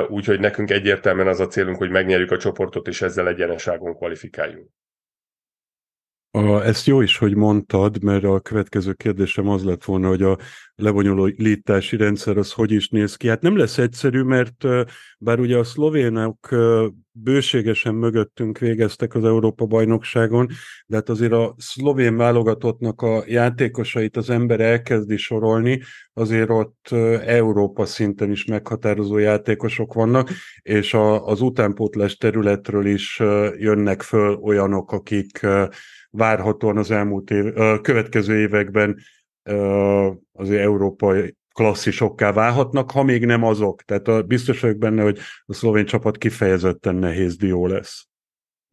úgyhogy 0.08 0.40
nekünk 0.40 0.70
egyértelműen 0.70 1.28
az 1.28 1.40
a 1.40 1.48
célunk, 1.48 1.78
hogy 1.78 1.90
megnyerjük 1.90 2.32
a 2.32 2.38
csoportot, 2.38 2.88
és 2.88 3.02
ezzel 3.02 3.28
egyeneságon 3.28 3.96
kvalifikáljunk. 3.96 4.70
A, 6.34 6.66
ezt 6.66 6.86
jó 6.86 7.02
is, 7.02 7.18
hogy 7.18 7.36
mondtad, 7.36 8.04
mert 8.04 8.24
a 8.24 8.40
következő 8.40 8.94
kérdésem 8.94 9.48
az 9.48 9.64
lett 9.64 9.84
volna, 9.84 10.08
hogy 10.08 10.22
a 10.22 10.38
lebonyolítási 10.76 11.98
rendszer 11.98 12.38
az 12.38 12.52
hogy 12.52 12.72
is 12.72 12.90
néz 12.90 13.16
ki. 13.16 13.28
Hát 13.28 13.42
nem 13.42 13.58
lesz 13.58 13.78
egyszerű, 13.78 14.22
mert 14.22 14.66
bár 15.20 15.40
ugye 15.40 15.58
a 15.58 15.64
szlovénok 15.64 16.50
bőségesen 17.12 17.96
mögöttünk 17.96 18.58
végeztek 18.58 19.16
az 19.16 19.24
Európa-bajnokságon, 19.24 20.48
de 20.86 20.96
hát 20.96 21.10
azért 21.10 21.32
a 21.32 21.56
szlovén 21.58 22.18
válogatottnak 22.18 23.02
a 23.02 23.24
játékosait 23.28 24.18
az 24.18 24.30
ember 24.30 24.60
elkezdi 24.60 25.18
sorolni, 25.18 25.82
azért 26.14 26.50
ott 26.50 26.88
Európa 27.26 27.86
szinten 27.86 28.32
is 28.32 28.46
meghatározó 28.46 29.18
játékosok 29.18 29.94
vannak, 29.94 30.30
és 30.62 30.94
a, 30.94 31.26
az 31.28 31.42
utánpótlás 31.42 32.16
területről 32.18 32.86
is 32.86 33.20
jönnek 33.58 34.02
föl 34.02 34.36
olyanok, 34.36 34.92
akik 34.92 35.40
várhatóan 36.10 36.78
az 36.78 36.92
elmúlt 36.92 37.32
év, 37.32 37.54
következő 37.82 38.40
években 38.40 38.98
azért 40.32 40.62
európai 40.62 41.36
klasszisokká 41.54 42.32
válhatnak, 42.32 42.92
ha 42.92 43.04
még 43.04 43.26
nem 43.26 43.44
azok. 43.44 43.82
Tehát 43.82 44.08
a, 44.08 44.22
biztos 44.22 44.60
vagyok 44.60 44.78
benne, 44.78 45.04
hogy 45.04 45.20
a 45.46 45.54
szlovén 45.54 45.86
csapat 45.86 46.18
kifejezetten 46.18 46.96
nehéz 46.96 47.38
dió 47.38 47.68
lesz. 47.68 48.06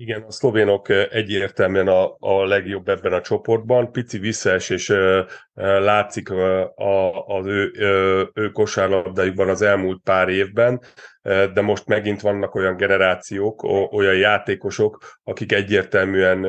Igen, 0.01 0.23
a 0.23 0.31
szlovénok 0.31 0.89
egyértelműen 0.89 1.89
a, 1.89 2.17
a 2.19 2.45
legjobb 2.45 2.89
ebben 2.89 3.13
a 3.13 3.21
csoportban. 3.21 3.93
Pici 3.93 4.19
visszaesés 4.19 4.93
látszik 5.55 6.31
az 7.27 7.47
ő, 7.47 7.73
ő 8.35 8.51
kosárlabdájukban 8.51 9.49
az 9.49 9.63
elmúlt 9.63 10.01
pár 10.03 10.29
évben, 10.29 10.81
de 11.55 11.61
most 11.61 11.87
megint 11.87 12.21
vannak 12.21 12.55
olyan 12.55 12.77
generációk, 12.77 13.63
olyan 13.93 14.17
játékosok, 14.17 14.99
akik 15.25 15.53
egyértelműen 15.53 16.45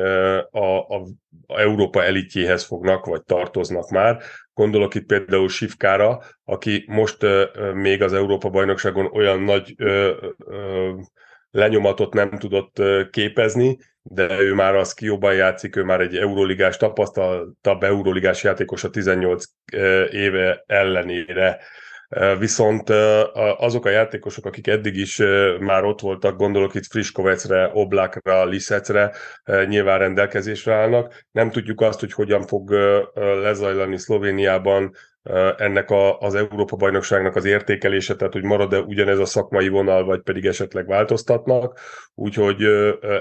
a, 0.52 0.80
a, 0.80 1.06
a 1.48 1.60
Európa 1.60 2.04
elitjéhez 2.04 2.64
fognak, 2.64 3.06
vagy 3.06 3.24
tartoznak 3.24 3.90
már. 3.90 4.22
Gondolok 4.54 4.96
itt 4.96 5.06
például 5.06 5.50
Sivkára, 5.50 6.22
aki 6.44 6.84
most 6.88 7.18
még 7.74 8.02
az 8.02 8.14
Európa-bajnokságon 8.14 9.06
olyan 9.14 9.42
nagy 9.42 9.76
lenyomatot 11.52 12.14
nem 12.14 12.30
tudott 12.30 12.82
képezni, 13.12 13.78
de 14.02 14.40
ő 14.40 14.54
már 14.54 14.76
az 14.76 14.94
jobban 15.00 15.34
játszik, 15.34 15.76
ő 15.76 15.84
már 15.84 16.02
egy 16.02 16.16
euróligás 16.16 16.78
tapasztaltabb 16.78 17.84
euróligás 17.84 18.44
játékos 18.44 18.84
a 18.84 18.90
18 18.90 19.46
éve 20.12 20.64
ellenére. 20.68 21.60
Viszont 22.40 22.90
azok 23.58 23.86
a 23.86 23.90
játékosok, 23.90 24.46
akik 24.46 24.68
eddig 24.68 24.96
is 24.96 25.18
már 25.60 25.84
ott 25.84 26.00
voltak, 26.00 26.38
gondolok 26.38 26.76
itt 26.76 26.86
Friskovecre, 26.86 27.70
Oblakra, 27.74 28.46
Liszecre, 28.46 29.12
nyilván 29.68 30.00
rendelkezésre 30.00 30.74
állnak. 30.74 31.26
Nem 31.32 31.52
tudjuk 31.52 31.82
azt, 31.82 32.00
hogy 32.00 32.14
hogyan 32.14 32.42
fog 32.42 32.72
lezajlani 33.14 33.98
Szlovéniában 33.98 34.96
ennek 35.58 35.90
a, 35.90 36.20
az 36.20 36.36
Európa-bajnokságnak 36.36 37.36
az 37.36 37.46
értékelése, 37.46 38.16
tehát 38.16 38.34
hogy 38.34 38.44
marad-e 38.44 38.80
ugyanez 38.80 39.20
a 39.20 39.26
szakmai 39.26 39.68
vonal, 39.68 40.04
vagy 40.04 40.22
pedig 40.22 40.46
esetleg 40.46 40.88
változtatnak. 40.88 41.80
Úgyhogy 42.16 42.64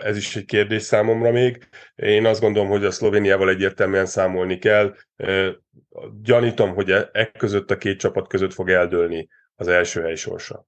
ez 0.02 0.16
is 0.16 0.36
egy 0.36 0.44
kérdés 0.44 0.82
számomra 0.82 1.30
még. 1.30 1.68
Én 1.94 2.26
azt 2.26 2.40
gondolom, 2.40 2.68
hogy 2.68 2.84
a 2.84 2.90
Szlovéniával 2.90 3.48
egyértelműen 3.48 4.06
számolni 4.06 4.58
kell. 4.58 4.94
Gyanítom, 6.22 6.74
hogy 6.74 6.90
e, 6.90 7.08
e 7.12 7.30
között 7.38 7.70
a 7.70 7.76
két 7.76 7.98
csapat 7.98 8.28
között 8.28 8.52
fog 8.52 8.70
eldőlni 8.70 9.28
az 9.54 9.68
első 9.68 10.00
hely 10.00 10.14
sorsa. 10.14 10.66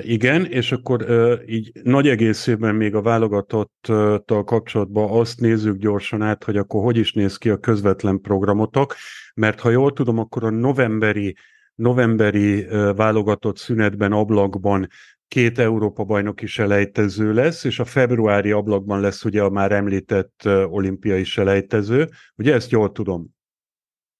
Igen, 0.00 0.44
és 0.46 0.72
akkor 0.72 1.06
így 1.46 1.70
nagy 1.82 2.08
egészében 2.08 2.74
még 2.74 2.94
a 2.94 3.02
válogatottal 3.02 4.44
kapcsolatban 4.44 5.10
azt 5.10 5.40
nézzük 5.40 5.76
gyorsan 5.76 6.22
át, 6.22 6.44
hogy 6.44 6.56
akkor 6.56 6.82
hogy 6.82 6.96
is 6.96 7.12
néz 7.12 7.36
ki 7.36 7.50
a 7.50 7.56
közvetlen 7.56 8.20
programotok, 8.20 8.94
mert 9.38 9.60
ha 9.60 9.70
jól 9.70 9.92
tudom, 9.92 10.18
akkor 10.18 10.44
a 10.44 10.50
novemberi, 10.50 11.36
novemberi 11.74 12.66
válogatott 12.96 13.56
szünetben, 13.56 14.12
ablakban 14.12 14.88
két 15.28 15.58
Európa-bajnoki 15.58 16.46
selejtező 16.46 17.32
lesz, 17.32 17.64
és 17.64 17.78
a 17.78 17.84
februári 17.84 18.50
ablakban 18.50 19.00
lesz 19.00 19.24
ugye 19.24 19.42
a 19.42 19.50
már 19.50 19.72
említett 19.72 20.42
olimpiai 20.66 21.24
selejtező. 21.24 22.08
Ugye 22.36 22.54
ezt 22.54 22.70
jól 22.70 22.92
tudom? 22.92 23.36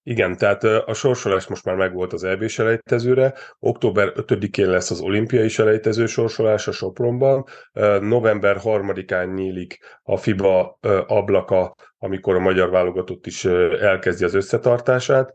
Igen, 0.03 0.37
tehát 0.37 0.65
a 0.65 0.95
sorsolás 0.95 1.47
most 1.47 1.65
már 1.65 1.77
megvolt 1.77 2.13
az 2.13 2.25
EB 2.25 2.47
selejtezőre, 2.47 3.35
október 3.59 4.13
5-én 4.15 4.71
lesz 4.71 4.91
az 4.91 5.01
olimpiai 5.01 5.49
selejtező 5.49 6.07
sorsolás 6.07 6.69
a 6.69 6.73
Sopronban, 6.73 7.45
november 8.01 8.57
3-án 8.65 9.35
nyílik 9.35 9.79
a 10.03 10.17
FIBA 10.17 10.79
ablaka, 11.07 11.75
amikor 11.99 12.35
a 12.35 12.41
magyar 12.41 12.71
válogatott 12.71 13.27
is 13.27 13.45
elkezdi 13.81 14.25
az 14.25 14.35
összetartását, 14.35 15.33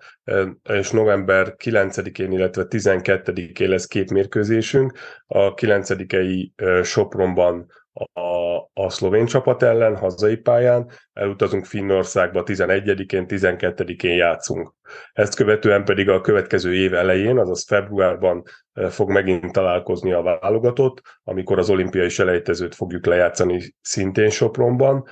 és 0.70 0.91
november 0.91 1.55
9-én, 1.63 2.32
illetve 2.32 2.65
12-én 2.70 3.70
lesz 3.70 3.86
két 3.86 4.12
mérkőzésünk, 4.12 4.98
a 5.27 5.53
9-i 5.53 6.51
Sopronban 6.84 7.67
a, 7.93 8.55
a 8.73 8.89
szlovén 8.89 9.25
csapat 9.25 9.63
ellen, 9.63 9.97
hazai 9.97 10.35
pályán, 10.35 10.89
elutazunk 11.13 11.65
Finnországba 11.65 12.43
11-én, 12.45 13.25
12-én 13.27 14.15
játszunk. 14.15 14.73
Ezt 15.13 15.35
követően 15.35 15.85
pedig 15.85 16.09
a 16.09 16.21
következő 16.21 16.75
év 16.75 16.93
elején, 16.93 17.38
azaz 17.38 17.65
februárban 17.65 18.43
fog 18.89 19.09
megint 19.09 19.51
találkozni 19.51 20.12
a 20.12 20.21
válogatott, 20.21 21.01
amikor 21.23 21.57
az 21.59 21.69
olimpiai 21.69 22.09
selejtezőt 22.09 22.75
fogjuk 22.75 23.05
lejátszani 23.05 23.75
szintén 23.81 24.29
Sopronban. 24.29 25.05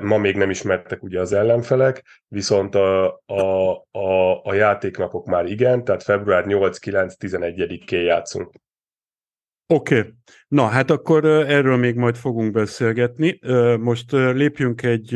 Ma 0.00 0.16
még 0.16 0.36
nem 0.36 0.50
ismertek 0.50 1.02
ugye 1.02 1.20
az 1.20 1.32
ellenfelek, 1.32 2.04
viszont 2.28 2.74
a, 2.74 3.22
a, 3.26 3.70
a, 3.90 4.40
a 4.42 4.54
játéknapok 4.54 5.26
már 5.26 5.46
igen, 5.46 5.84
tehát 5.84 6.02
február 6.02 6.44
8-9-11-én 6.46 8.02
játszunk. 8.02 8.54
Oké, 9.68 9.98
okay. 9.98 10.12
na 10.48 10.66
hát 10.66 10.90
akkor 10.90 11.24
erről 11.24 11.76
még 11.76 11.94
majd 11.94 12.16
fogunk 12.16 12.52
beszélgetni. 12.52 13.38
Most 13.80 14.12
lépjünk 14.12 14.82
egy, 14.82 15.14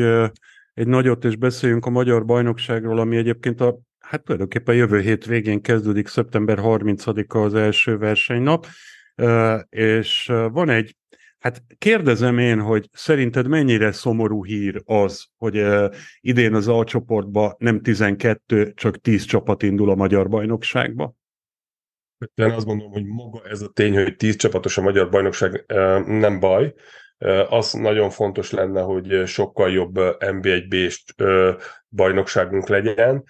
egy 0.74 0.86
nagyot, 0.86 1.24
és 1.24 1.36
beszéljünk 1.36 1.86
a 1.86 1.90
Magyar 1.90 2.24
Bajnokságról, 2.24 2.98
ami 2.98 3.16
egyébként 3.16 3.60
a, 3.60 3.78
hát 3.98 4.22
tulajdonképpen 4.22 4.74
jövő 4.74 5.00
hét 5.00 5.24
végén 5.24 5.62
kezdődik, 5.62 6.06
szeptember 6.06 6.58
30-a 6.62 7.38
az 7.38 7.54
első 7.54 7.98
versenynap, 7.98 8.66
és 9.68 10.32
van 10.52 10.68
egy, 10.68 10.96
hát 11.38 11.62
kérdezem 11.78 12.38
én, 12.38 12.60
hogy 12.60 12.88
szerinted 12.92 13.48
mennyire 13.48 13.92
szomorú 13.92 14.44
hír 14.44 14.82
az, 14.84 15.26
hogy 15.36 15.64
idén 16.20 16.54
az 16.54 16.68
A 16.68 16.84
csoportba 16.84 17.54
nem 17.58 17.82
12, 17.82 18.72
csak 18.72 19.00
10 19.00 19.24
csapat 19.24 19.62
indul 19.62 19.90
a 19.90 19.94
Magyar 19.94 20.28
Bajnokságba? 20.28 21.18
Én 22.34 22.50
azt 22.50 22.66
gondolom, 22.66 22.92
hogy 22.92 23.04
maga 23.04 23.42
ez 23.48 23.60
a 23.60 23.68
tény, 23.68 23.94
hogy 23.94 24.16
tíz 24.16 24.36
csapatos 24.36 24.78
a 24.78 24.82
magyar 24.82 25.08
bajnokság 25.08 25.64
nem 26.06 26.40
baj. 26.40 26.74
Az 27.48 27.72
nagyon 27.72 28.10
fontos 28.10 28.50
lenne, 28.50 28.80
hogy 28.80 29.26
sokkal 29.26 29.70
jobb 29.70 29.94
NB1B-s 30.18 31.04
bajnokságunk 31.88 32.68
legyen. 32.68 33.24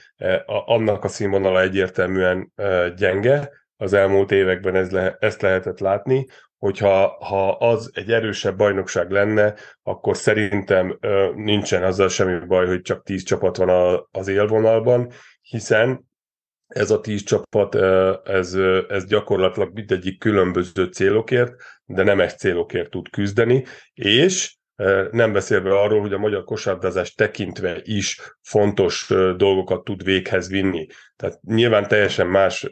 Annak 0.47 1.05
a 1.05 1.09
színvonala 1.09 1.61
egyértelműen 1.61 2.53
gyenge. 2.97 3.51
Az 3.77 3.93
elmúlt 3.93 4.31
években 4.31 4.75
ez 4.75 4.91
le, 4.91 5.17
ezt 5.21 5.43
lehetett 5.43 5.79
látni. 5.79 6.27
Hogyha 6.59 7.17
ha 7.25 7.51
az 7.51 7.91
egy 7.95 8.13
erősebb 8.13 8.57
bajnokság 8.57 9.11
lenne, 9.11 9.55
akkor 9.83 10.17
szerintem 10.17 10.99
nincsen 11.35 11.83
azzal 11.83 12.09
semmi 12.09 12.47
baj, 12.47 12.67
hogy 12.67 12.81
csak 12.81 13.03
tíz 13.03 13.23
csapat 13.23 13.57
van 13.57 14.01
az 14.11 14.29
élvonalban, 14.29 15.11
hiszen 15.43 16.09
ez 16.71 16.91
a 16.91 17.01
tíz 17.01 17.23
csapat, 17.23 17.75
ez, 18.27 18.55
ez 18.89 19.05
gyakorlatilag 19.07 19.71
mindegyik 19.75 20.19
különböző 20.19 20.85
célokért, 20.85 21.55
de 21.85 22.03
nem 22.03 22.21
egy 22.21 22.39
célokért 22.39 22.91
tud 22.91 23.11
küzdeni, 23.11 23.65
és 23.95 24.55
nem 25.11 25.33
beszélve 25.33 25.79
arról, 25.79 26.01
hogy 26.01 26.13
a 26.13 26.19
magyar 26.19 26.45
kosárlabdázás 26.45 27.15
tekintve 27.15 27.81
is 27.83 28.21
fontos 28.43 29.07
dolgokat 29.37 29.85
tud 29.85 30.05
véghez 30.05 30.49
vinni. 30.49 30.87
Tehát 31.17 31.41
nyilván 31.43 31.89
teljesen 31.89 32.27
más 32.27 32.71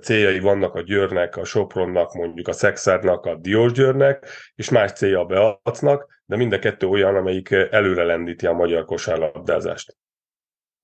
céljai 0.00 0.40
vannak 0.40 0.74
a 0.74 0.80
Győrnek, 0.80 1.36
a 1.36 1.44
Sopronnak, 1.44 2.12
mondjuk 2.12 2.48
a 2.48 2.52
Szexárnak, 2.52 3.26
a 3.26 3.34
Diós 3.34 3.72
Győrnek, 3.72 4.26
és 4.54 4.70
más 4.70 4.92
célja 4.92 5.20
a 5.20 5.24
Beacnak, 5.24 6.20
de 6.24 6.36
mind 6.36 6.52
a 6.52 6.58
kettő 6.58 6.86
olyan, 6.86 7.16
amelyik 7.16 7.50
előre 7.50 8.04
lendíti 8.04 8.46
a 8.46 8.52
magyar 8.52 8.84
kosárlabdázást. 8.84 9.96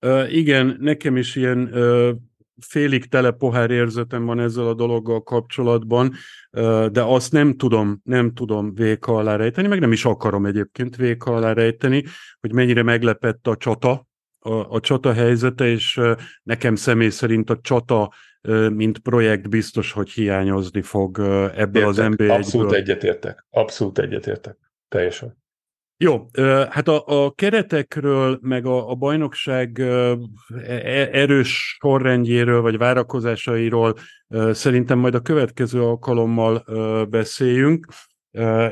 Uh, 0.01 0.33
igen, 0.33 0.77
nekem 0.79 1.17
is 1.17 1.35
ilyen 1.35 1.69
uh, 1.73 2.09
félig 2.59 3.05
tele 3.05 3.31
pohár 3.31 3.71
érzetem 3.71 4.25
van 4.25 4.39
ezzel 4.39 4.67
a 4.67 4.73
dologgal 4.73 5.23
kapcsolatban, 5.23 6.13
uh, 6.51 6.85
de 6.85 7.01
azt 7.01 7.31
nem 7.31 7.57
tudom, 7.57 8.01
nem 8.03 8.33
tudom 8.33 8.73
véka 8.73 9.15
alá 9.15 9.35
rejteni, 9.35 9.67
meg 9.67 9.79
nem 9.79 9.91
is 9.91 10.05
akarom 10.05 10.45
egyébként 10.45 10.95
véka 10.95 11.35
alá 11.35 11.53
rejteni, 11.53 12.03
hogy 12.39 12.53
mennyire 12.53 12.83
meglepett 12.83 13.47
a 13.47 13.55
csata, 13.55 14.07
a, 14.39 14.51
a 14.51 14.79
csata 14.79 15.13
helyzete, 15.13 15.67
és 15.67 15.99
nekem 16.43 16.75
személy 16.75 17.09
szerint 17.09 17.49
a 17.49 17.59
csata 17.61 18.13
mint 18.73 18.99
projekt 18.99 19.49
biztos, 19.49 19.91
hogy 19.91 20.09
hiányozni 20.09 20.81
fog 20.81 21.19
ebből 21.55 21.81
Értek, 21.81 21.87
az 21.87 21.97
NBA-ből. 21.97 22.31
Abszolút 22.31 22.71
egyetértek. 22.71 23.45
Abszolút 23.49 23.99
egyetértek. 23.99 24.57
Teljesen. 24.87 25.38
Jó, 26.01 26.29
hát 26.69 26.87
a, 26.87 27.03
a 27.05 27.31
keretekről, 27.31 28.39
meg 28.41 28.65
a, 28.65 28.89
a 28.89 28.95
bajnokság 28.95 29.79
e, 29.79 30.17
e, 30.67 31.09
erős 31.11 31.77
sorrendjéről, 31.79 32.61
vagy 32.61 32.77
várakozásairól 32.77 33.95
szerintem 34.51 34.99
majd 34.99 35.15
a 35.15 35.19
következő 35.19 35.81
alkalommal 35.83 36.63
beszéljünk, 37.09 37.87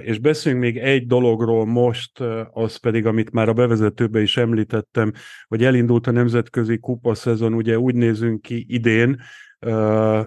és 0.03 0.19
beszéljünk 0.19 0.63
még 0.63 0.77
egy 0.77 1.07
dologról 1.07 1.65
most, 1.65 2.19
az 2.51 2.75
pedig, 2.75 3.05
amit 3.05 3.31
már 3.31 3.49
a 3.49 3.53
bevezetőben 3.53 4.21
is 4.21 4.37
említettem, 4.37 5.11
hogy 5.47 5.63
elindult 5.63 6.07
a 6.07 6.11
nemzetközi 6.11 6.79
kupa 6.79 7.15
szezon, 7.15 7.53
ugye 7.53 7.79
úgy 7.79 7.95
nézünk 7.95 8.41
ki 8.41 8.65
idén, 8.67 9.21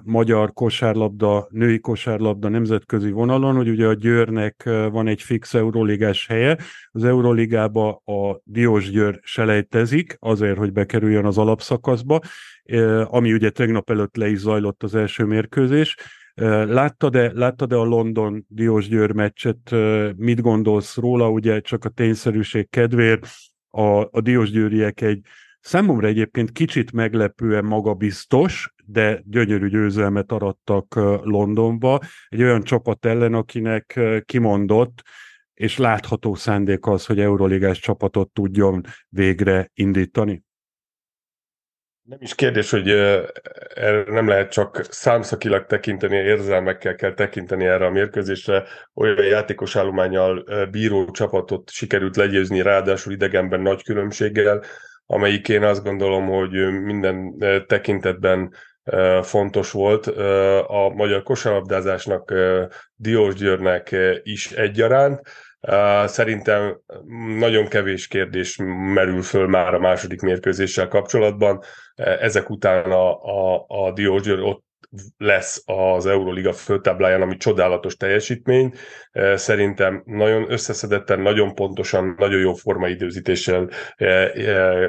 magyar 0.03 0.53
kosárlabda, 0.53 1.47
női 1.51 1.81
kosárlabda 1.81 2.49
nemzetközi 2.49 3.11
vonalon, 3.11 3.57
hogy 3.57 3.69
ugye 3.69 3.87
a 3.87 3.95
Győrnek 3.95 4.63
van 4.65 5.07
egy 5.07 5.23
fix 5.23 5.55
euróligás 5.55 6.27
helye, 6.27 6.59
az 6.91 7.05
Euróligába 7.05 8.03
a 8.05 8.41
Diós 8.45 8.91
Győr 8.91 9.19
selejtezik, 9.23 10.17
azért, 10.19 10.59
hogy 10.59 10.73
bekerüljön 10.73 11.25
az 11.25 11.39
alapszakaszba, 11.39 12.21
ami 13.05 13.33
ugye 13.33 13.51
tegnap 13.51 13.91
előtt 13.91 14.17
le 14.17 14.29
is 14.29 14.39
zajlott 14.39 14.83
az 14.83 14.95
első 14.95 15.25
mérkőzés. 15.25 15.97
Láttad-e, 16.65 17.33
láttad-e 17.35 17.77
a 17.77 17.85
London 17.85 18.45
Diós 18.49 18.89
Győr 18.89 19.13
meccset? 19.13 19.75
Mit 20.17 20.41
gondolsz 20.41 20.97
róla? 20.97 21.31
Ugye 21.31 21.61
csak 21.61 21.85
a 21.85 21.89
tényszerűség 21.89 22.71
kedvéért 22.71 23.27
a, 23.71 24.09
a 24.11 24.21
Diós 24.21 24.51
Győriek 24.51 25.01
egy 25.01 25.21
Számomra 25.61 26.07
egyébként 26.07 26.53
kicsit 26.53 26.93
meglepően 26.93 27.65
magabiztos, 27.65 28.75
de 28.91 29.23
gyönyörű 29.25 29.69
győzelmet 29.69 30.33
arattak 30.33 30.95
Londonba. 31.23 32.01
Egy 32.29 32.43
olyan 32.43 32.63
csapat 32.63 33.07
ellen, 33.07 33.35
akinek 33.35 34.01
kimondott, 34.25 35.03
és 35.55 35.79
látható 35.79 36.35
szándék 36.35 36.87
az, 36.87 37.07
hogy 37.07 37.21
Euroligás 37.21 37.79
csapatot 37.79 38.31
tudjon 38.31 38.83
végre 39.09 39.71
indítani? 39.75 40.43
Nem 42.03 42.19
is 42.21 42.35
kérdés, 42.35 42.71
hogy 42.71 42.89
erre 43.75 44.05
nem 44.07 44.29
lehet 44.29 44.51
csak 44.51 44.85
számszakilag 44.89 45.67
tekinteni, 45.67 46.17
érzelmekkel 46.17 46.95
kell 46.95 47.15
tekinteni 47.15 47.65
erre 47.65 47.87
a 47.87 47.91
mérkőzésre. 47.91 48.65
Olyan 48.95 49.25
játékos 49.25 49.77
állományjal 49.77 50.45
bíró 50.71 51.11
csapatot 51.11 51.71
sikerült 51.71 52.17
legyőzni, 52.17 52.63
ráadásul 52.63 53.13
idegenben 53.13 53.61
nagy 53.61 53.83
különbséggel, 53.83 54.65
amelyik 55.07 55.49
én 55.49 55.63
azt 55.63 55.85
gondolom, 55.85 56.27
hogy 56.27 56.83
minden 56.83 57.35
tekintetben 57.67 58.55
fontos 59.23 59.71
volt. 59.71 60.07
A 60.67 60.89
magyar 60.95 61.23
kosarlabdázásnak, 61.23 62.35
Diós 62.95 63.35
Győrnek 63.35 63.97
is 64.23 64.51
egyaránt. 64.53 65.21
Szerintem 66.05 66.81
nagyon 67.39 67.69
kevés 67.69 68.07
kérdés 68.07 68.57
merül 68.95 69.23
föl 69.23 69.47
már 69.47 69.75
a 69.75 69.79
második 69.79 70.21
mérkőzéssel 70.21 70.89
kapcsolatban. 70.89 71.63
Ezek 71.95 72.51
után 72.51 72.91
a, 72.91 73.23
a, 73.23 73.65
a 73.69 73.93
Diós 73.93 74.23
Győr 74.23 74.41
ott 74.41 74.65
lesz 75.17 75.63
az 75.67 76.07
Euroliga 76.07 76.53
főtábláján, 76.53 77.23
ami 77.23 77.37
csodálatos 77.37 77.97
teljesítmény. 77.97 78.75
Szerintem 79.35 80.03
nagyon 80.07 80.53
összeszedetten, 80.53 81.21
nagyon 81.21 81.55
pontosan, 81.55 82.15
nagyon 82.19 82.41
jó 82.41 82.53
formaidőzítéssel 82.53 83.69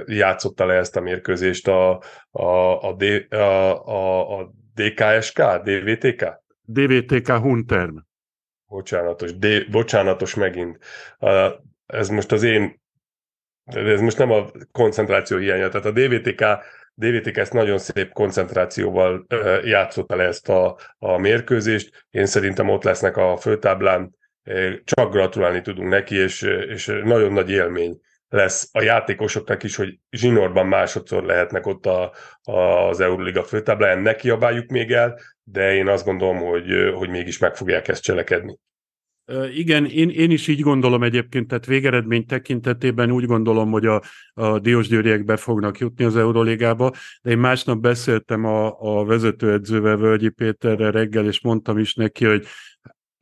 játszotta 0.06 0.66
le 0.66 0.74
ezt 0.74 0.96
a 0.96 1.02
mérkőzést 1.02 1.68
a, 1.68 2.02
a, 2.32 2.80
a, 2.82 2.94
D, 2.94 3.34
a, 3.34 3.86
a, 3.86 4.40
a 4.40 4.52
DKSK, 4.76 5.42
DVTK? 5.64 6.42
DVTK 6.62 7.32
Hunterm. 7.32 7.96
Bocsánatos, 8.66 9.38
D, 9.38 9.70
bocsánatos 9.72 10.36
megint. 10.36 10.78
Ez 11.86 12.10
most 12.10 12.32
az 12.32 12.44
én 12.44 12.80
ez 13.64 14.02
most 14.02 14.18
nem 14.18 14.32
a 14.32 14.46
koncentráció 14.72 15.38
hiánya, 15.38 15.70
tehát 15.70 15.86
a 15.86 15.92
DVTK 15.92 16.46
DVTK 17.02 17.38
ezt 17.38 17.54
nagyon 17.54 17.78
szép 17.78 18.12
koncentrációval 18.14 19.26
játszotta 19.64 20.16
le 20.16 20.24
ezt 20.24 20.50
a, 20.50 20.78
a 20.98 21.18
mérkőzést. 21.18 22.06
Én 22.10 22.26
szerintem 22.26 22.70
ott 22.70 22.84
lesznek 22.84 23.18
a 23.18 23.38
főtáblán, 23.38 24.16
csak 24.84 25.12
gratulálni 25.12 25.62
tudunk 25.62 25.90
neki, 25.90 26.16
és, 26.16 26.42
és 26.42 26.86
nagyon 27.04 27.34
nagy 27.34 27.50
élmény 27.50 28.00
lesz 28.30 28.70
a 28.72 28.82
játékosoknak 28.82 29.64
is, 29.64 29.76
hogy 29.76 30.00
zsinórban 30.10 30.68
másodszor 30.68 31.24
lehetnek 31.24 31.66
ott 31.66 31.86
a, 31.86 32.14
a, 32.42 32.60
az 32.60 33.00
Euroliga 33.00 33.44
főtábláján. 33.44 34.00
Ne 34.02 34.16
kiabáljuk 34.16 34.70
még 34.70 34.92
el, 34.92 35.20
de 35.44 35.74
én 35.74 35.88
azt 35.88 36.06
gondolom, 36.06 36.38
hogy, 36.38 36.92
hogy 36.96 37.10
mégis 37.10 37.38
meg 37.38 37.56
fogják 37.56 37.88
ezt 37.88 38.04
cselekedni. 38.04 38.58
Igen, 39.56 39.86
én, 39.86 40.10
én 40.10 40.32
is 40.32 40.48
így 40.48 40.60
gondolom 40.60 41.04
egyébként, 41.04 41.48
tehát 41.48 41.66
végeredmény 41.66 42.26
tekintetében 42.26 43.12
úgy 43.12 43.26
gondolom, 43.26 43.72
hogy 43.72 43.86
a, 43.86 44.02
a 44.34 44.60
Diós 44.60 44.88
Győriek 44.88 45.26
be 45.26 45.38
fognak 45.38 45.78
jutni 45.78 46.06
az 46.06 46.16
Euroligába, 46.16 46.92
de 47.22 47.32
én 47.32 47.38
másnap 47.38 47.80
beszéltem 47.80 48.46
a, 48.46 48.76
a 48.80 49.06
vezetőedzővel, 49.06 49.98
Völgyi 49.98 50.30
Péterrel 50.30 50.92
reggel, 50.92 51.26
és 51.26 51.42
mondtam 51.42 51.78
is 51.78 51.94
neki, 51.94 52.26
hogy 52.26 52.46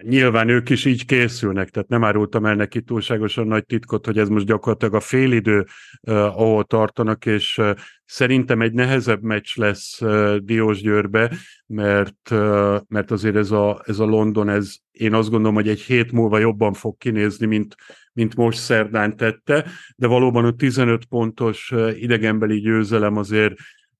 Nyilván 0.03 0.49
ők 0.49 0.69
is 0.69 0.85
így 0.85 1.05
készülnek, 1.05 1.69
tehát 1.69 1.89
nem 1.89 2.03
árultam 2.03 2.45
el 2.45 2.55
neki 2.55 2.81
túlságosan 2.81 3.47
nagy 3.47 3.65
titkot, 3.65 4.05
hogy 4.05 4.17
ez 4.17 4.29
most 4.29 4.45
gyakorlatilag 4.45 4.93
a 4.93 4.99
félidő, 4.99 5.65
uh, 6.01 6.15
ahol 6.15 6.63
tartanak, 6.63 7.25
és 7.25 7.57
uh, 7.57 7.75
szerintem 8.05 8.61
egy 8.61 8.73
nehezebb 8.73 9.21
meccs 9.21 9.57
lesz 9.57 10.01
uh, 10.01 10.35
Diósgyőrbe, 10.35 11.31
mert, 11.65 12.31
uh, 12.31 12.79
mert 12.87 13.11
azért 13.11 13.35
ez 13.35 13.51
a, 13.51 13.81
ez 13.85 13.99
a 13.99 14.05
London, 14.05 14.49
ez 14.49 14.75
én 14.91 15.13
azt 15.13 15.29
gondolom, 15.29 15.55
hogy 15.55 15.69
egy 15.69 15.81
hét 15.81 16.11
múlva 16.11 16.37
jobban 16.37 16.73
fog 16.73 16.97
kinézni, 16.97 17.45
mint, 17.45 17.75
mint 18.13 18.35
most 18.35 18.59
szerdán 18.59 19.15
tette, 19.15 19.65
de 19.95 20.07
valóban 20.07 20.45
a 20.45 20.55
15 20.55 21.05
pontos 21.05 21.71
uh, 21.71 22.01
idegenbeli 22.01 22.59
győzelem 22.59 23.17
azért 23.17 23.53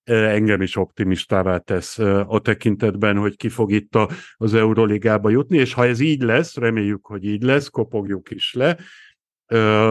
engem 0.10 0.62
is 0.62 0.76
optimistává 0.76 1.58
tesz 1.58 2.00
a 2.28 2.40
tekintetben, 2.40 3.18
hogy 3.18 3.36
ki 3.36 3.50
fog 3.50 3.72
itt 3.72 3.98
az 4.36 4.54
Euroligába 4.54 5.30
jutni, 5.30 5.58
és 5.58 5.74
ha 5.74 5.86
ez 5.86 6.00
így 6.00 6.22
lesz, 6.22 6.56
reméljük, 6.56 7.06
hogy 7.06 7.24
így 7.24 7.44
lesz, 7.44 7.68
kopogjuk 7.68 8.32
is 8.32 8.54
le, 8.54 8.78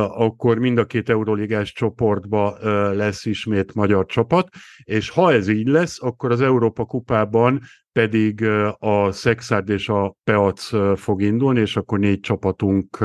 akkor 0.09 0.59
mind 0.59 0.79
a 0.79 0.87
két 0.87 1.09
Euroligás 1.09 1.73
csoportba 1.73 2.59
lesz 2.95 3.25
ismét 3.25 3.75
magyar 3.75 4.07
csapat, 4.07 4.49
és 4.85 5.11
ha 5.11 5.33
ez 5.33 5.49
így 5.49 5.69
lesz, 5.69 6.03
akkor 6.03 6.31
az 6.31 6.41
Európa 6.41 6.85
kupában 6.85 7.61
pedig 7.93 8.45
a 8.79 9.13
Szexárd 9.13 9.69
és 9.69 9.89
a 9.89 10.17
Peac 10.25 10.71
fog 11.01 11.23
indulni, 11.23 11.61
és 11.61 11.77
akkor 11.77 11.99
négy 11.99 12.21
csapatunk 12.21 12.99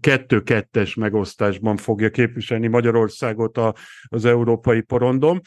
kettő-kettes 0.00 0.94
megosztásban 0.94 1.76
fogja 1.76 2.10
képviselni 2.10 2.66
Magyarországot 2.66 3.56
a, 3.56 3.74
az 4.02 4.24
európai 4.24 4.80
porondon 4.80 5.40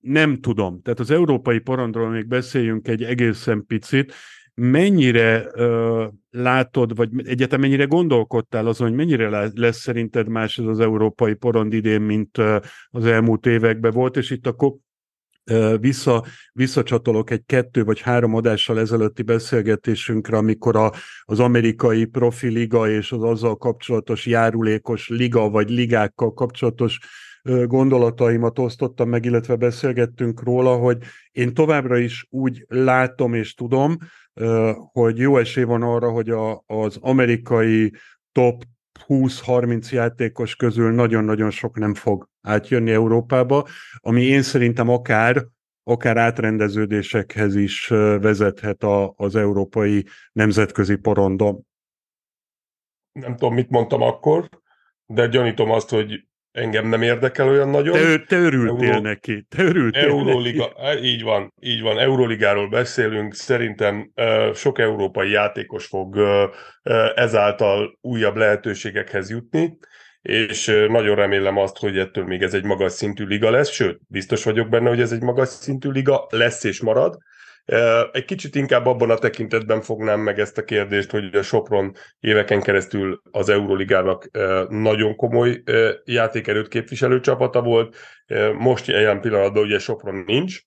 nem 0.00 0.40
tudom. 0.40 0.82
Tehát 0.82 1.00
az 1.00 1.10
európai 1.10 1.58
porondról 1.58 2.10
még 2.10 2.26
beszéljünk 2.26 2.88
egy 2.88 3.02
egészen 3.02 3.64
picit. 3.66 4.12
Mennyire 4.54 5.46
uh, 5.54 6.06
látod, 6.30 6.96
vagy 6.96 7.28
egyetem 7.28 7.60
mennyire 7.60 7.84
gondolkodtál 7.84 8.66
azon, 8.66 8.88
hogy 8.88 8.96
mennyire 8.96 9.50
lesz 9.54 9.78
szerinted 9.78 10.28
más 10.28 10.58
ez 10.58 10.64
az 10.64 10.80
európai 10.80 11.34
porond 11.34 11.72
idén, 11.72 12.00
mint 12.00 12.38
az 12.88 13.06
elmúlt 13.06 13.46
években 13.46 13.92
volt, 13.92 14.16
és 14.16 14.30
itt 14.30 14.46
akkor 14.46 14.72
vissza, 15.80 16.24
visszacsatolok 16.52 17.30
egy 17.30 17.42
kettő 17.46 17.84
vagy 17.84 18.00
három 18.00 18.34
adással 18.34 18.78
ezelőtti 18.78 19.22
beszélgetésünkre, 19.22 20.36
amikor 20.36 20.76
a, 20.76 20.92
az 21.22 21.40
amerikai 21.40 22.04
profi 22.04 22.48
liga 22.48 22.90
és 22.90 23.12
az 23.12 23.22
azzal 23.22 23.56
kapcsolatos 23.56 24.26
járulékos 24.26 25.08
liga 25.08 25.48
vagy 25.48 25.70
ligákkal 25.70 26.32
kapcsolatos 26.32 26.98
gondolataimat 27.66 28.58
osztottam 28.58 29.08
meg, 29.08 29.24
illetve 29.24 29.56
beszélgettünk 29.56 30.42
róla, 30.42 30.76
hogy 30.76 30.98
én 31.30 31.54
továbbra 31.54 31.98
is 31.98 32.26
úgy 32.30 32.64
látom 32.68 33.34
és 33.34 33.54
tudom, 33.54 33.96
hogy 34.92 35.18
jó 35.18 35.36
esély 35.36 35.64
van 35.64 35.82
arra, 35.82 36.10
hogy 36.10 36.30
a, 36.30 36.62
az 36.66 36.98
amerikai 37.00 37.92
top 38.32 38.64
20-30 39.06 39.90
játékos 39.90 40.56
közül 40.56 40.92
nagyon-nagyon 40.92 41.50
sok 41.50 41.78
nem 41.78 41.94
fog 41.94 42.28
átjönni 42.40 42.90
Európába, 42.90 43.66
ami 43.98 44.22
én 44.22 44.42
szerintem 44.42 44.88
akár 44.88 45.46
akár 45.88 46.16
átrendeződésekhez 46.16 47.54
is 47.54 47.88
vezethet 48.20 48.82
a, 48.82 49.12
az 49.16 49.36
európai 49.36 50.06
nemzetközi 50.32 50.96
porondon. 50.96 51.66
Nem 53.12 53.36
tudom, 53.36 53.54
mit 53.54 53.70
mondtam 53.70 54.02
akkor, 54.02 54.48
de 55.06 55.26
gyanítom 55.26 55.70
azt, 55.70 55.90
hogy 55.90 56.26
engem 56.56 56.88
nem 56.88 57.02
érdekel 57.02 57.48
olyan 57.48 57.68
nagyon. 57.68 57.92
Te, 57.92 58.18
te 58.18 58.36
örültél 58.36 58.88
Euró... 58.88 59.00
neki, 59.00 59.46
te 59.56 59.62
örültél 59.62 60.02
Euróliga, 60.02 60.72
neki. 60.82 61.06
Így 61.06 61.22
van, 61.22 61.52
így 61.60 61.80
van, 61.80 61.98
Euróligáról 61.98 62.68
beszélünk, 62.68 63.34
szerintem 63.34 64.10
uh, 64.14 64.54
sok 64.54 64.78
európai 64.78 65.30
játékos 65.30 65.86
fog 65.86 66.14
uh, 66.14 66.50
ezáltal 67.14 67.98
újabb 68.00 68.36
lehetőségekhez 68.36 69.30
jutni, 69.30 69.78
és 70.22 70.68
uh, 70.68 70.88
nagyon 70.88 71.16
remélem 71.16 71.56
azt, 71.56 71.78
hogy 71.78 71.98
ettől 71.98 72.24
még 72.24 72.42
ez 72.42 72.54
egy 72.54 72.64
magas 72.64 72.92
szintű 72.92 73.24
liga 73.24 73.50
lesz, 73.50 73.70
sőt, 73.70 74.00
biztos 74.08 74.44
vagyok 74.44 74.68
benne, 74.68 74.88
hogy 74.88 75.00
ez 75.00 75.12
egy 75.12 75.22
magas 75.22 75.48
szintű 75.48 75.90
liga 75.90 76.26
lesz 76.30 76.64
és 76.64 76.80
marad, 76.80 77.18
egy 78.12 78.24
kicsit 78.24 78.54
inkább 78.54 78.86
abban 78.86 79.10
a 79.10 79.18
tekintetben 79.18 79.80
fognám 79.80 80.20
meg 80.20 80.38
ezt 80.38 80.58
a 80.58 80.64
kérdést, 80.64 81.10
hogy 81.10 81.34
a 81.34 81.42
Sopron 81.42 81.94
éveken 82.20 82.62
keresztül 82.62 83.20
az 83.30 83.48
Euroligának 83.48 84.30
nagyon 84.68 85.16
komoly 85.16 85.62
játékerőt 86.04 86.68
képviselő 86.68 87.20
csapata 87.20 87.62
volt. 87.62 87.96
Most 88.58 88.86
jelen 88.86 89.20
pillanatban 89.20 89.62
ugye 89.62 89.78
Sopron 89.78 90.22
nincs. 90.26 90.60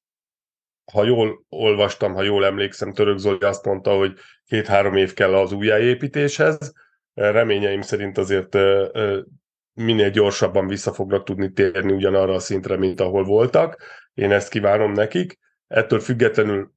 Ha 0.92 1.04
jól 1.04 1.46
olvastam, 1.50 2.14
ha 2.14 2.22
jól 2.24 2.46
emlékszem, 2.46 2.94
Török 2.94 3.18
Zoli 3.18 3.38
azt 3.40 3.66
mondta, 3.66 3.92
hogy 3.92 4.14
két-három 4.46 4.96
év 4.96 5.14
kell 5.14 5.36
az 5.36 5.52
újjáépítéshez. 5.52 6.74
Reményeim 7.14 7.82
szerint 7.82 8.18
azért 8.18 8.58
minél 9.74 10.10
gyorsabban 10.10 10.68
vissza 10.68 10.94
fognak 10.94 11.24
tudni 11.24 11.52
térni 11.52 11.92
ugyanarra 11.94 12.34
a 12.34 12.40
szintre, 12.40 12.78
mint 12.78 13.02
ahol 13.02 13.24
voltak. 13.24 13.84
Én 14.14 14.32
ezt 14.32 14.50
kívánom 14.50 14.92
nekik. 14.92 15.38
Ettől 15.68 16.00
függetlenül 16.00 16.72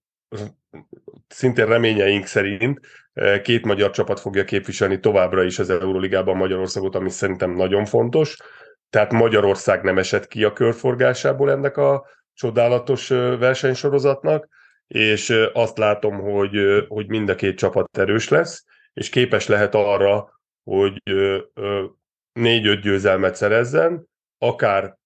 szintén 1.28 1.66
reményeink 1.66 2.26
szerint 2.26 2.80
eh, 3.12 3.40
két 3.40 3.64
magyar 3.64 3.90
csapat 3.90 4.20
fogja 4.20 4.44
képviselni 4.44 5.00
továbbra 5.00 5.42
is 5.42 5.58
az 5.58 5.70
Euróligában 5.70 6.36
Magyarországot, 6.36 6.94
ami 6.94 7.10
szerintem 7.10 7.50
nagyon 7.50 7.84
fontos. 7.84 8.36
Tehát 8.90 9.12
Magyarország 9.12 9.82
nem 9.82 9.98
esett 9.98 10.26
ki 10.26 10.44
a 10.44 10.52
körforgásából 10.52 11.50
ennek 11.50 11.76
a 11.76 12.06
csodálatos 12.34 13.10
eh, 13.10 13.38
versenysorozatnak, 13.38 14.48
és 14.86 15.30
eh, 15.30 15.48
azt 15.52 15.78
látom, 15.78 16.20
hogy, 16.20 16.84
hogy 16.88 17.08
mind 17.08 17.28
a 17.28 17.34
két 17.34 17.56
csapat 17.56 17.98
erős 17.98 18.28
lesz, 18.28 18.64
és 18.92 19.08
képes 19.08 19.46
lehet 19.46 19.74
arra, 19.74 20.40
hogy 20.64 21.02
négy-öt 22.32 22.80
győzelmet 22.80 23.34
szerezzen, 23.34 24.08
akár, 24.38 24.96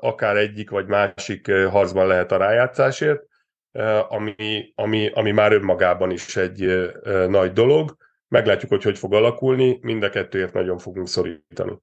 akár 0.00 0.36
egyik 0.36 0.70
vagy 0.70 0.86
másik 0.86 1.52
harcban 1.52 2.06
lehet 2.06 2.32
a 2.32 2.36
rájátszásért, 2.36 3.29
ami, 4.08 4.72
ami, 4.74 5.10
ami 5.12 5.30
már 5.30 5.52
önmagában 5.52 6.10
is 6.10 6.36
egy 6.36 6.90
nagy 7.28 7.52
dolog. 7.52 7.96
Meglátjuk, 8.28 8.70
hogy 8.70 8.82
hogy 8.82 8.98
fog 8.98 9.14
alakulni, 9.14 9.78
mind 9.82 10.02
a 10.02 10.10
kettőért 10.10 10.52
nagyon 10.52 10.78
fogunk 10.78 11.08
szorítani. 11.08 11.78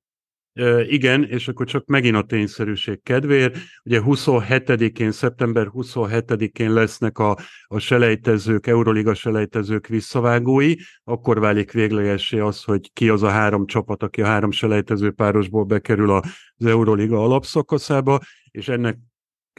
Igen, 0.88 1.24
és 1.24 1.48
akkor 1.48 1.66
csak 1.66 1.86
megint 1.86 2.16
a 2.16 2.24
tényszerűség 2.24 3.04
kedvéért. 3.04 3.58
Ugye 3.84 4.02
27-én, 4.06 5.12
szeptember 5.12 5.68
27-én 5.74 6.74
lesznek 6.74 7.18
a, 7.18 7.38
a 7.68 7.80
selejtezők, 7.80 8.68
Euroliga 8.68 9.14
selejtezők 9.14 9.88
visszavágói, 9.88 10.74
akkor 11.04 11.40
válik 11.40 11.72
véglegessé 11.72 12.40
az, 12.40 12.64
hogy 12.64 12.94
ki 12.94 13.10
az 13.10 13.24
a 13.24 13.30
három 13.30 13.66
csapat, 13.66 14.04
aki 14.04 14.22
a 14.22 14.26
három 14.26 14.52
selejtező 14.52 15.12
párosból 15.12 15.64
bekerül 15.64 16.12
az 16.12 16.66
Euroliga 16.66 17.24
alapszakaszába, 17.24 18.20
és 18.52 18.68
ennek 18.68 18.98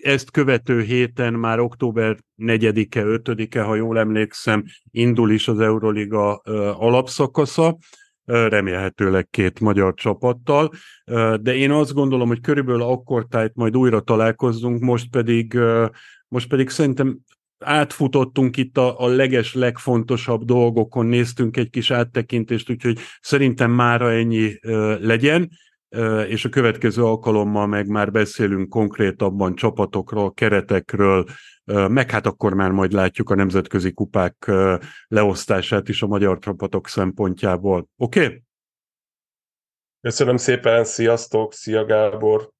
ezt 0.09 0.31
követő 0.31 0.83
héten 0.83 1.35
már 1.35 1.59
október 1.59 2.17
4-e, 2.43 3.03
5-e, 3.05 3.63
ha 3.63 3.75
jól 3.75 3.99
emlékszem, 3.99 4.65
indul 4.91 5.31
is 5.31 5.49
az 5.49 5.61
Euroliga 5.61 6.35
alapszakasza, 6.79 7.79
remélhetőleg 8.25 9.29
két 9.31 9.61
magyar 9.61 9.95
csapattal, 9.95 10.71
de 11.41 11.55
én 11.55 11.71
azt 11.71 11.93
gondolom, 11.93 12.29
hogy 12.29 12.41
körülbelül 12.41 12.83
akkor 12.83 13.27
tájt 13.27 13.55
majd 13.55 13.77
újra 13.77 14.01
találkozzunk, 14.01 14.81
most 14.81 15.11
pedig, 15.11 15.59
most 16.29 16.49
pedig 16.49 16.69
szerintem 16.69 17.19
átfutottunk 17.59 18.57
itt 18.57 18.79
a, 18.79 19.01
a 19.01 19.07
leges, 19.07 19.55
legfontosabb 19.55 20.45
dolgokon, 20.45 21.07
néztünk 21.07 21.57
egy 21.57 21.71
kis 21.71 21.91
áttekintést, 21.91 22.71
úgyhogy 22.71 22.99
szerintem 23.21 23.71
mára 23.71 24.13
ennyi 24.13 24.59
legyen 25.01 25.51
és 26.29 26.45
a 26.45 26.49
következő 26.49 27.05
alkalommal 27.05 27.67
meg 27.67 27.89
már 27.89 28.11
beszélünk 28.11 28.69
konkrétabban 28.69 29.55
csapatokról, 29.55 30.33
keretekről, 30.33 31.25
meg 31.65 32.11
hát 32.11 32.27
akkor 32.27 32.55
már 32.55 32.71
majd 32.71 32.93
látjuk 32.93 33.31
a 33.31 33.35
nemzetközi 33.35 33.93
kupák 33.93 34.51
leosztását 35.07 35.89
is 35.89 36.03
a 36.03 36.07
magyar 36.07 36.39
csapatok 36.39 36.89
szempontjából. 36.89 37.89
Oké? 37.97 38.25
Okay? 38.25 38.43
Köszönöm 40.01 40.37
szépen, 40.37 40.85
sziasztok, 40.85 41.53
szia 41.53 41.85
Gábor! 41.85 42.51